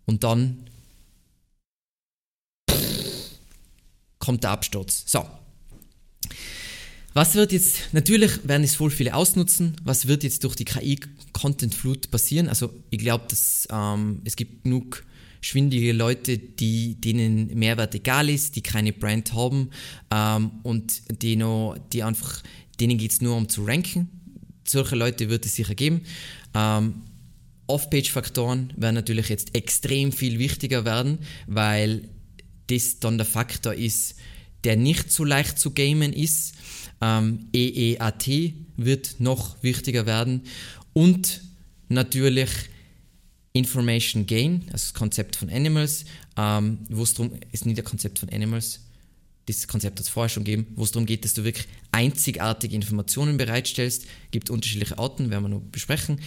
Und 0.04 0.24
dann 0.24 0.68
kommt 4.18 4.44
der 4.44 4.50
Absturz. 4.50 5.04
So, 5.06 5.26
was 7.18 7.34
wird 7.34 7.50
jetzt, 7.50 7.92
natürlich 7.92 8.30
werden 8.46 8.62
es 8.62 8.76
voll 8.76 8.92
viele 8.92 9.12
ausnutzen, 9.12 9.74
was 9.82 10.06
wird 10.06 10.22
jetzt 10.22 10.44
durch 10.44 10.54
die 10.54 10.64
KI-Content-Flut 10.64 12.12
passieren? 12.12 12.48
Also 12.48 12.72
ich 12.90 13.00
glaube, 13.00 13.24
dass 13.28 13.66
ähm, 13.72 14.22
es 14.24 14.36
gibt 14.36 14.62
genug 14.62 15.04
schwindige 15.40 15.90
Leute, 15.90 16.38
die, 16.38 16.94
denen 17.00 17.58
Mehrwert 17.58 17.96
egal 17.96 18.28
ist, 18.28 18.54
die 18.54 18.60
keine 18.60 18.92
Brand 18.92 19.32
haben 19.32 19.70
ähm, 20.12 20.52
und 20.62 21.02
die, 21.22 21.34
noch, 21.34 21.76
die 21.92 22.04
einfach, 22.04 22.40
denen 22.78 22.98
geht 22.98 23.10
es 23.10 23.20
nur 23.20 23.34
um 23.34 23.48
zu 23.48 23.64
ranken. 23.64 24.08
Solche 24.64 24.94
Leute 24.94 25.28
wird 25.28 25.44
es 25.44 25.56
sicher 25.56 25.74
geben. 25.74 26.02
Ähm, 26.54 27.02
Off-Page-Faktoren 27.66 28.72
werden 28.76 28.94
natürlich 28.94 29.28
jetzt 29.28 29.56
extrem 29.56 30.12
viel 30.12 30.38
wichtiger 30.38 30.84
werden, 30.84 31.18
weil 31.48 32.08
das 32.68 33.00
dann 33.00 33.18
der 33.18 33.26
Faktor 33.26 33.74
ist, 33.74 34.14
der 34.62 34.76
nicht 34.76 35.10
so 35.10 35.24
leicht 35.24 35.58
zu 35.58 35.72
gamen 35.72 36.12
ist. 36.12 36.54
Ähm, 37.00 37.48
EEAT 37.52 38.54
wird 38.76 39.16
noch 39.18 39.62
wichtiger 39.62 40.06
werden. 40.06 40.42
Und 40.92 41.42
natürlich 41.88 42.50
Information 43.52 44.26
Gain, 44.26 44.62
also 44.66 44.72
das 44.72 44.94
Konzept 44.94 45.36
von 45.36 45.50
Animals, 45.50 46.04
ähm, 46.36 46.78
wo 46.88 47.02
es 47.02 47.14
darum 47.14 47.32
ist 47.52 47.66
nicht 47.66 47.78
ein 47.78 47.84
Konzept 47.84 48.18
von 48.18 48.28
Animals, 48.30 48.80
das 49.46 49.66
Konzept 49.66 49.98
hat 49.98 50.04
es 50.04 50.10
vorher 50.10 50.28
schon 50.28 50.44
gegeben, 50.44 50.66
wo 50.76 50.84
es 50.84 50.92
darum 50.92 51.06
geht, 51.06 51.24
dass 51.24 51.34
du 51.34 51.44
wirklich 51.44 51.66
einzigartige 51.90 52.74
Informationen 52.76 53.38
bereitstellst, 53.38 54.06
gibt 54.30 54.50
unterschiedliche 54.50 54.98
Arten, 54.98 55.30
werden 55.30 55.44
wir 55.44 55.48
noch 55.48 55.60
besprechen. 55.60 56.20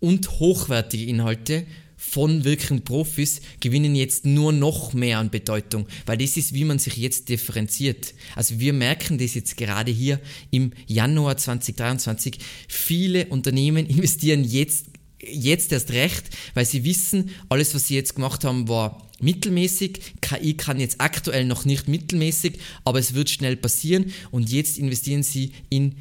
Und 0.00 0.30
hochwertige 0.38 1.04
Inhalte 1.04 1.66
von 1.98 2.44
wirklichen 2.44 2.84
Profis 2.84 3.40
gewinnen 3.58 3.96
jetzt 3.96 4.24
nur 4.24 4.52
noch 4.52 4.94
mehr 4.94 5.18
an 5.18 5.30
Bedeutung, 5.30 5.86
weil 6.06 6.16
das 6.16 6.36
ist, 6.36 6.54
wie 6.54 6.64
man 6.64 6.78
sich 6.78 6.96
jetzt 6.96 7.28
differenziert. 7.28 8.14
Also 8.36 8.60
wir 8.60 8.72
merken 8.72 9.18
das 9.18 9.34
jetzt 9.34 9.56
gerade 9.56 9.90
hier 9.90 10.20
im 10.52 10.72
Januar 10.86 11.36
2023. 11.36 12.38
Viele 12.68 13.26
Unternehmen 13.26 13.84
investieren 13.90 14.44
jetzt 14.44 14.86
jetzt 15.20 15.72
erst 15.72 15.90
recht, 15.90 16.30
weil 16.54 16.64
sie 16.64 16.84
wissen, 16.84 17.30
alles, 17.48 17.74
was 17.74 17.88
sie 17.88 17.96
jetzt 17.96 18.14
gemacht 18.14 18.44
haben, 18.44 18.68
war 18.68 19.08
mittelmäßig. 19.20 20.00
KI 20.20 20.54
kann 20.54 20.78
jetzt 20.78 21.00
aktuell 21.00 21.44
noch 21.44 21.64
nicht 21.64 21.88
mittelmäßig, 21.88 22.60
aber 22.84 23.00
es 23.00 23.14
wird 23.14 23.28
schnell 23.28 23.56
passieren 23.56 24.12
und 24.30 24.48
jetzt 24.48 24.78
investieren 24.78 25.24
sie 25.24 25.50
in, 25.70 25.96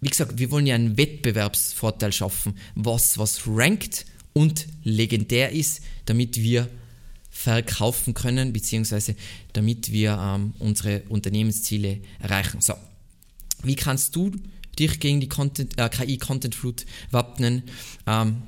wie 0.00 0.08
gesagt, 0.08 0.38
wir 0.38 0.52
wollen 0.52 0.66
ja 0.66 0.76
einen 0.76 0.96
Wettbewerbsvorteil 0.96 2.12
schaffen, 2.12 2.54
was 2.76 3.18
was 3.18 3.42
rankt 3.48 4.06
und 4.32 4.66
legendär 4.84 5.50
ist, 5.52 5.82
damit 6.06 6.36
wir 6.36 6.68
verkaufen 7.30 8.14
können, 8.14 8.52
beziehungsweise 8.52 9.14
damit 9.52 9.92
wir 9.92 10.18
ähm, 10.20 10.52
unsere 10.58 11.02
Unternehmensziele 11.08 12.00
erreichen. 12.18 12.60
So, 12.60 12.74
wie 13.62 13.76
kannst 13.76 14.14
du 14.16 14.32
dich 14.78 15.00
gegen 15.00 15.20
die 15.20 15.28
Content, 15.28 15.78
äh, 15.78 15.88
KI 15.88 16.18
Content 16.18 16.54
Fruit 16.54 16.84
wappnen? 17.10 17.62
Ähm, 18.06 18.42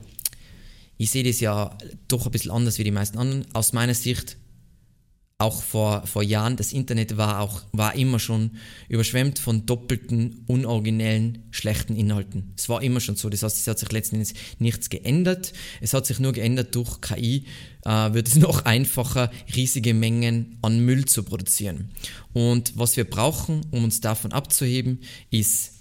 ich 0.99 1.11
sehe 1.11 1.25
das 1.25 1.40
ja 1.40 1.77
doch 2.09 2.27
ein 2.27 2.33
bisschen 2.33 2.51
anders 2.51 2.79
wie 2.79 2.85
die 2.85 2.90
meisten 2.90 3.18
anderen. 3.18 3.47
Aus 3.55 3.73
meiner 3.73 3.95
Sicht 3.95 4.37
auch 5.42 5.62
vor, 5.62 6.07
vor 6.07 6.22
Jahren, 6.22 6.57
das 6.57 6.72
Internet 6.72 7.16
war 7.16 7.40
auch 7.40 7.62
war 7.72 7.94
immer 7.94 8.18
schon 8.18 8.52
überschwemmt 8.88 9.38
von 9.38 9.66
doppelten, 9.66 10.44
unoriginellen, 10.46 11.44
schlechten 11.50 11.96
Inhalten. 11.96 12.52
Es 12.57 12.68
war 12.68 12.83
immer 12.83 13.00
schon 13.00 13.16
so. 13.16 13.28
Das 13.28 13.42
heißt, 13.42 13.59
es 13.59 13.66
hat 13.66 13.78
sich 13.78 13.92
letzten 13.92 14.16
Endes 14.16 14.35
nichts 14.59 14.88
geändert. 14.88 15.52
Es 15.81 15.92
hat 15.92 16.07
sich 16.07 16.20
nur 16.20 16.33
geändert 16.33 16.74
durch 16.74 17.00
KI, 17.00 17.44
äh, 17.85 18.12
wird 18.12 18.28
es 18.28 18.37
noch 18.37 18.64
einfacher, 18.64 19.31
riesige 19.55 19.94
Mengen 19.94 20.59
an 20.62 20.81
Müll 20.81 21.05
zu 21.05 21.24
produzieren. 21.24 21.90
Und 22.33 22.72
was 22.76 22.96
wir 22.96 23.05
brauchen, 23.05 23.66
um 23.70 23.85
uns 23.85 24.00
davon 24.00 24.33
abzuheben, 24.33 25.00
ist 25.31 25.72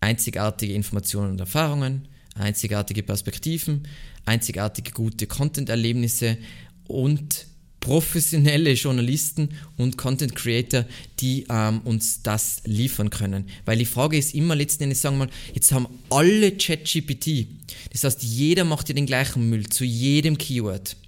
einzigartige 0.00 0.74
Informationen 0.74 1.32
und 1.32 1.40
Erfahrungen, 1.40 2.08
einzigartige 2.34 3.02
Perspektiven, 3.02 3.88
einzigartige 4.26 4.92
gute 4.92 5.26
Content-Erlebnisse 5.26 6.38
und 6.86 7.46
professionelle 7.88 8.72
Journalisten 8.74 9.48
und 9.78 9.96
Content 9.96 10.36
Creator, 10.36 10.84
die 11.20 11.46
ähm, 11.48 11.80
uns 11.84 12.22
das 12.22 12.60
liefern 12.66 13.08
können. 13.08 13.48
Weil 13.64 13.78
die 13.78 13.86
Frage 13.86 14.18
ist 14.18 14.34
immer 14.34 14.54
letzten 14.54 14.82
Endes, 14.82 15.00
sagen 15.00 15.16
wir 15.16 15.24
mal, 15.24 15.32
jetzt 15.54 15.72
haben 15.72 15.86
alle 16.10 16.52
ChatGPT. 16.52 17.46
Das 17.90 18.04
heißt, 18.04 18.22
jeder 18.22 18.64
macht 18.64 18.90
ja 18.90 18.94
den 18.94 19.06
gleichen 19.06 19.48
Müll 19.48 19.70
zu 19.70 19.86
jedem 19.86 20.36
Keyword. 20.36 20.98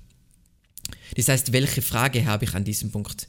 Das 1.16 1.28
heißt, 1.28 1.52
welche 1.52 1.82
Frage 1.82 2.24
habe 2.24 2.46
ich 2.46 2.54
an 2.54 2.64
diesem 2.64 2.90
Punkt? 2.90 3.28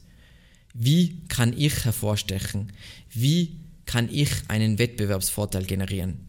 Wie 0.73 1.17
kann 1.27 1.53
ich 1.57 1.83
hervorstechen? 1.83 2.71
Wie 3.09 3.57
kann 3.85 4.07
ich 4.09 4.29
einen 4.47 4.79
Wettbewerbsvorteil 4.79 5.65
generieren? 5.65 6.21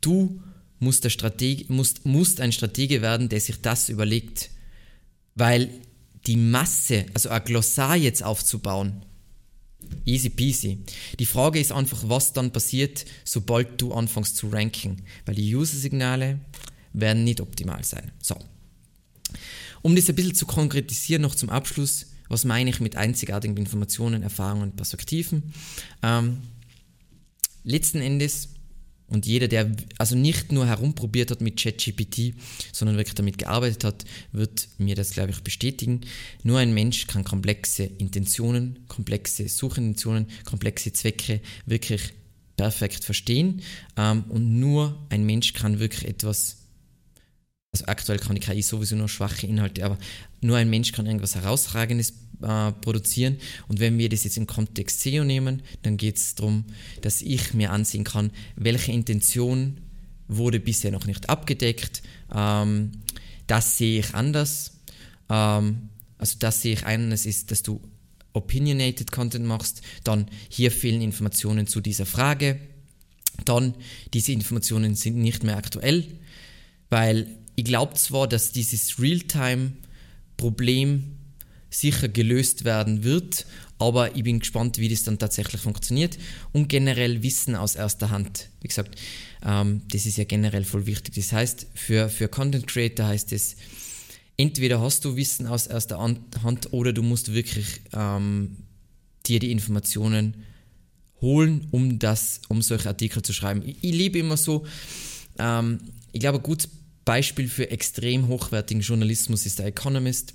Du 0.00 0.40
musst, 0.78 1.04
der 1.04 1.10
Strateg 1.10 1.68
musst, 1.68 2.06
musst 2.06 2.40
ein 2.40 2.50
Stratege 2.50 3.02
werden, 3.02 3.28
der 3.28 3.42
sich 3.42 3.60
das 3.60 3.90
überlegt. 3.90 4.48
Weil 5.34 5.68
die 6.26 6.36
Masse, 6.36 7.06
also 7.14 7.28
ein 7.28 7.44
Glossar 7.44 7.96
jetzt 7.96 8.22
aufzubauen, 8.22 9.04
easy 10.04 10.30
peasy. 10.30 10.78
Die 11.18 11.26
Frage 11.26 11.60
ist 11.60 11.72
einfach, 11.72 12.08
was 12.08 12.32
dann 12.32 12.52
passiert, 12.52 13.04
sobald 13.24 13.80
du 13.80 13.92
anfängst 13.92 14.36
zu 14.36 14.48
ranken, 14.48 15.02
weil 15.26 15.34
die 15.34 15.54
User-Signale 15.54 16.40
werden 16.92 17.24
nicht 17.24 17.40
optimal 17.40 17.82
sein. 17.84 18.12
So. 18.20 18.36
Um 19.82 19.96
das 19.96 20.08
ein 20.08 20.14
bisschen 20.14 20.34
zu 20.34 20.46
konkretisieren, 20.46 21.22
noch 21.22 21.34
zum 21.34 21.50
Abschluss, 21.50 22.06
was 22.28 22.44
meine 22.44 22.70
ich 22.70 22.80
mit 22.80 22.96
einzigartigen 22.96 23.56
Informationen, 23.56 24.22
Erfahrungen 24.22 24.62
und 24.62 24.76
Perspektiven? 24.76 25.52
Ähm, 26.02 26.38
letzten 27.64 28.00
Endes 28.00 28.50
und 29.12 29.26
jeder, 29.26 29.46
der 29.46 29.70
also 29.98 30.16
nicht 30.16 30.52
nur 30.52 30.66
herumprobiert 30.66 31.30
hat 31.30 31.40
mit 31.40 31.60
ChatGPT, 31.60 32.34
sondern 32.72 32.96
wirklich 32.96 33.14
damit 33.14 33.38
gearbeitet 33.38 33.84
hat, 33.84 34.04
wird 34.32 34.68
mir 34.78 34.94
das, 34.94 35.10
glaube 35.10 35.30
ich, 35.30 35.42
bestätigen. 35.42 36.00
Nur 36.42 36.58
ein 36.58 36.72
Mensch 36.72 37.06
kann 37.06 37.22
komplexe 37.22 37.84
Intentionen, 37.84 38.78
komplexe 38.88 39.48
Suchintentionen, 39.48 40.26
komplexe 40.44 40.92
Zwecke 40.92 41.40
wirklich 41.66 42.14
perfekt 42.56 43.04
verstehen. 43.04 43.62
Ähm, 43.96 44.24
und 44.28 44.58
nur 44.58 45.06
ein 45.10 45.24
Mensch 45.24 45.52
kann 45.52 45.78
wirklich 45.78 46.08
etwas 46.08 46.58
also 47.74 47.86
aktuell 47.86 48.18
kann 48.18 48.34
die 48.34 48.40
KI 48.40 48.60
sowieso 48.60 48.96
nur 48.96 49.08
schwache 49.08 49.46
Inhalte, 49.46 49.84
aber 49.84 49.96
nur 50.42 50.58
ein 50.58 50.68
Mensch 50.68 50.92
kann 50.92 51.06
irgendwas 51.06 51.36
Herausragendes 51.36 52.12
äh, 52.42 52.72
produzieren. 52.72 53.38
Und 53.68 53.80
wenn 53.80 53.98
wir 53.98 54.08
das 54.08 54.24
jetzt 54.24 54.36
im 54.36 54.46
Kontext 54.46 55.00
SEO 55.00 55.24
nehmen, 55.24 55.62
dann 55.82 55.96
geht 55.96 56.16
es 56.16 56.34
darum, 56.34 56.64
dass 57.00 57.22
ich 57.22 57.54
mir 57.54 57.70
ansehen 57.70 58.04
kann, 58.04 58.30
welche 58.56 58.92
Intention 58.92 59.78
wurde 60.28 60.60
bisher 60.60 60.90
noch 60.90 61.06
nicht 61.06 61.28
abgedeckt. 61.28 62.02
Ähm, 62.34 62.92
das 63.46 63.78
sehe 63.78 64.00
ich 64.00 64.14
anders. 64.14 64.78
Ähm, 65.28 65.88
also 66.18 66.36
das 66.38 66.62
sehe 66.62 66.74
ich 66.74 66.86
anders 66.86 67.26
ist, 67.26 67.50
dass 67.50 67.62
du 67.62 67.80
opinionated 68.32 69.12
Content 69.12 69.44
machst. 69.44 69.82
Dann 70.04 70.26
hier 70.48 70.70
fehlen 70.70 71.02
Informationen 71.02 71.66
zu 71.66 71.80
dieser 71.80 72.06
Frage. 72.06 72.60
Dann 73.44 73.74
diese 74.14 74.32
Informationen 74.32 74.94
sind 74.94 75.16
nicht 75.16 75.42
mehr 75.42 75.56
aktuell, 75.56 76.06
weil 76.90 77.26
ich 77.56 77.64
glaube 77.64 77.94
zwar, 77.94 78.28
dass 78.28 78.52
dieses 78.52 79.00
Realtime-Problem 79.00 81.16
sicher 81.72 82.08
gelöst 82.08 82.64
werden 82.64 83.02
wird, 83.02 83.46
aber 83.78 84.14
ich 84.14 84.22
bin 84.22 84.38
gespannt, 84.38 84.78
wie 84.78 84.88
das 84.88 85.02
dann 85.02 85.18
tatsächlich 85.18 85.60
funktioniert 85.60 86.18
und 86.52 86.68
generell 86.68 87.22
Wissen 87.22 87.56
aus 87.56 87.74
erster 87.74 88.10
Hand. 88.10 88.48
Wie 88.60 88.68
gesagt, 88.68 89.00
ähm, 89.44 89.82
das 89.90 90.06
ist 90.06 90.18
ja 90.18 90.24
generell 90.24 90.64
voll 90.64 90.86
wichtig. 90.86 91.14
Das 91.14 91.32
heißt, 91.32 91.66
für, 91.74 92.08
für 92.08 92.28
Content 92.28 92.66
Creator 92.66 93.06
heißt 93.06 93.32
es, 93.32 93.56
entweder 94.36 94.80
hast 94.80 95.04
du 95.04 95.16
Wissen 95.16 95.46
aus 95.46 95.66
erster 95.66 95.98
Hand 95.98 96.72
oder 96.72 96.92
du 96.92 97.02
musst 97.02 97.32
wirklich 97.34 97.80
ähm, 97.92 98.56
dir 99.26 99.40
die 99.40 99.50
Informationen 99.50 100.44
holen, 101.20 101.68
um 101.70 101.98
das, 101.98 102.40
um 102.48 102.62
solche 102.62 102.88
Artikel 102.88 103.22
zu 103.22 103.32
schreiben. 103.32 103.62
Ich, 103.64 103.76
ich 103.82 103.92
liebe 103.92 104.18
immer 104.18 104.36
so, 104.36 104.66
ähm, 105.38 105.80
ich 106.12 106.20
glaube, 106.20 106.38
ein 106.38 106.42
gutes 106.42 106.68
Beispiel 107.04 107.48
für 107.48 107.70
extrem 107.70 108.28
hochwertigen 108.28 108.82
Journalismus 108.82 109.46
ist 109.46 109.58
der 109.58 109.66
Economist. 109.66 110.34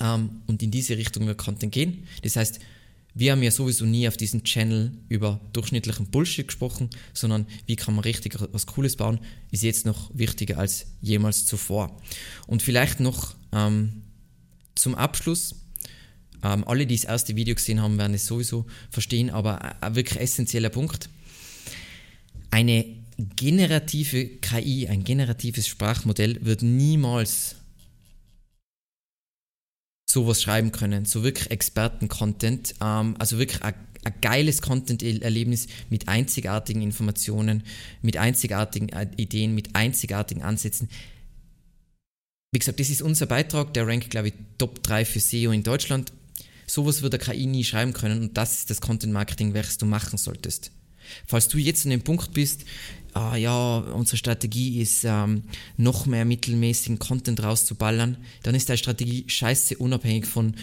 Ähm, 0.00 0.42
und 0.46 0.62
in 0.62 0.70
diese 0.70 0.96
Richtung 0.96 1.26
wird 1.26 1.38
Content 1.38 1.72
gehen. 1.72 2.04
Das 2.22 2.36
heißt, 2.36 2.60
wir 3.14 3.32
haben 3.32 3.42
ja 3.42 3.50
sowieso 3.50 3.84
nie 3.84 4.06
auf 4.06 4.16
diesem 4.16 4.44
Channel 4.44 4.92
über 5.08 5.40
durchschnittlichen 5.52 6.06
Bullshit 6.06 6.46
gesprochen, 6.46 6.90
sondern 7.12 7.46
wie 7.66 7.76
kann 7.76 7.94
man 7.94 8.04
richtig 8.04 8.36
was 8.52 8.66
Cooles 8.66 8.96
bauen, 8.96 9.18
ist 9.50 9.62
jetzt 9.62 9.84
noch 9.84 10.10
wichtiger 10.14 10.58
als 10.58 10.86
jemals 11.00 11.44
zuvor. 11.46 12.00
Und 12.46 12.62
vielleicht 12.62 13.00
noch 13.00 13.34
ähm, 13.52 14.02
zum 14.74 14.94
Abschluss. 14.94 15.56
Ähm, 16.42 16.66
alle, 16.66 16.86
die 16.86 16.96
das 16.96 17.04
erste 17.04 17.36
Video 17.36 17.54
gesehen 17.54 17.82
haben, 17.82 17.98
werden 17.98 18.14
es 18.14 18.26
sowieso 18.26 18.64
verstehen, 18.90 19.28
aber 19.28 19.82
ein 19.82 19.94
wirklich 19.94 20.20
essentieller 20.20 20.70
Punkt. 20.70 21.10
Eine 22.50 22.86
generative 23.36 24.26
KI, 24.26 24.88
ein 24.88 25.04
generatives 25.04 25.68
Sprachmodell 25.68 26.38
wird 26.44 26.62
niemals 26.62 27.56
sowas 30.10 30.42
schreiben 30.42 30.72
können, 30.72 31.04
so 31.04 31.22
wirklich 31.22 31.50
Experten-Content, 31.50 32.74
ähm, 32.80 33.16
also 33.18 33.38
wirklich 33.38 33.62
ein, 33.62 33.74
ein 34.04 34.14
geiles 34.20 34.62
Content-Erlebnis 34.62 35.68
mit 35.88 36.08
einzigartigen 36.08 36.82
Informationen, 36.82 37.62
mit 38.02 38.16
einzigartigen 38.16 38.88
äh, 38.90 39.08
Ideen, 39.16 39.54
mit 39.54 39.74
einzigartigen 39.74 40.42
Ansätzen. 40.42 40.88
Wie 42.52 42.58
gesagt, 42.58 42.80
das 42.80 42.90
ist 42.90 43.02
unser 43.02 43.26
Beitrag, 43.26 43.74
der 43.74 43.86
rankt, 43.86 44.10
glaube 44.10 44.28
ich, 44.28 44.34
Top 44.58 44.82
3 44.82 45.04
für 45.04 45.20
SEO 45.20 45.52
in 45.52 45.62
Deutschland. 45.62 46.12
Sowas 46.66 47.02
wird 47.02 47.12
der 47.12 47.20
KI 47.20 47.46
nie 47.46 47.64
schreiben 47.64 47.92
können 47.92 48.20
und 48.20 48.36
das 48.36 48.58
ist 48.58 48.70
das 48.70 48.80
Content-Marketing, 48.80 49.54
welches 49.54 49.78
du 49.78 49.86
machen 49.86 50.18
solltest. 50.18 50.72
Falls 51.26 51.48
du 51.48 51.58
jetzt 51.58 51.84
an 51.84 51.90
dem 51.90 52.02
Punkt 52.02 52.32
bist, 52.32 52.64
ah 53.14 53.36
ja, 53.36 53.78
unsere 53.78 54.16
Strategie 54.16 54.80
ist, 54.80 55.04
ähm, 55.04 55.44
noch 55.76 56.06
mehr 56.06 56.24
mittelmäßigen 56.24 56.98
Content 56.98 57.42
rauszuballern, 57.42 58.16
dann 58.42 58.54
ist 58.54 58.68
deine 58.68 58.78
Strategie 58.78 59.24
scheiße 59.26 59.78
unabhängig 59.78 60.26
von 60.26 60.54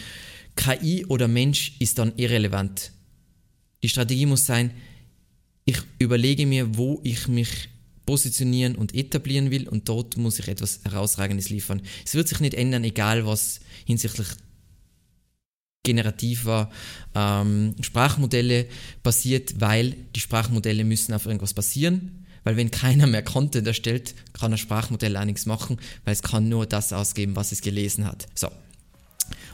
KI 0.56 1.06
oder 1.06 1.28
Mensch, 1.28 1.74
ist 1.78 1.98
dann 1.98 2.12
irrelevant. 2.16 2.92
Die 3.82 3.88
Strategie 3.88 4.26
muss 4.26 4.46
sein, 4.46 4.72
ich 5.64 5.78
überlege 5.98 6.46
mir, 6.46 6.76
wo 6.76 7.00
ich 7.04 7.28
mich 7.28 7.68
positionieren 8.06 8.74
und 8.74 8.94
etablieren 8.94 9.50
will 9.50 9.68
und 9.68 9.88
dort 9.88 10.16
muss 10.16 10.38
ich 10.38 10.48
etwas 10.48 10.80
Herausragendes 10.84 11.50
liefern. 11.50 11.82
Es 12.06 12.14
wird 12.14 12.26
sich 12.26 12.40
nicht 12.40 12.54
ändern, 12.54 12.84
egal 12.84 13.26
was 13.26 13.60
hinsichtlich 13.84 14.28
generativer 15.84 16.70
ähm, 17.14 17.74
Sprachmodelle 17.80 18.66
passiert, 19.02 19.60
weil 19.60 19.94
die 20.14 20.20
Sprachmodelle 20.20 20.84
müssen 20.84 21.12
auf 21.14 21.26
irgendwas 21.26 21.54
basieren 21.54 22.26
Weil 22.44 22.56
wenn 22.56 22.70
keiner 22.70 23.06
mehr 23.06 23.22
Content 23.22 23.66
erstellt, 23.66 24.14
kann 24.32 24.52
ein 24.52 24.58
Sprachmodell 24.58 25.16
auch 25.16 25.24
nichts 25.24 25.46
machen, 25.46 25.78
weil 26.04 26.12
es 26.12 26.22
kann 26.22 26.48
nur 26.48 26.66
das 26.66 26.92
ausgeben, 26.92 27.36
was 27.36 27.52
es 27.52 27.60
gelesen 27.60 28.06
hat. 28.06 28.26
So. 28.34 28.48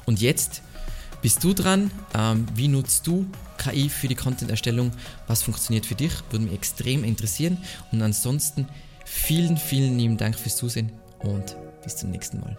Und 0.07 0.21
jetzt 0.21 0.63
bist 1.23 1.43
du 1.43 1.55
dran? 1.55 1.91
Ähm, 2.15 2.47
wie 2.55 2.69
nutzt 2.69 3.07
du 3.07 3.27
KI 3.57 3.89
für 3.89 4.09
die 4.09 4.15
Content-Erstellung? 4.15 4.93
Was 5.27 5.43
funktioniert 5.43 5.87
für 5.87 5.95
dich? 5.95 6.13
Würde 6.31 6.45
mich 6.45 6.55
extrem 6.55 7.03
interessieren. 7.03 7.59
Und 7.93 8.03
ansonsten 8.03 8.69
vielen, 9.07 9.57
vielen 9.57 9.99
lieben 9.99 10.19
Dank 10.19 10.39
fürs 10.39 10.57
Zusehen 10.57 10.93
und 11.21 11.57
bis 11.83 11.97
zum 11.97 12.11
nächsten 12.11 12.41
Mal. 12.41 12.59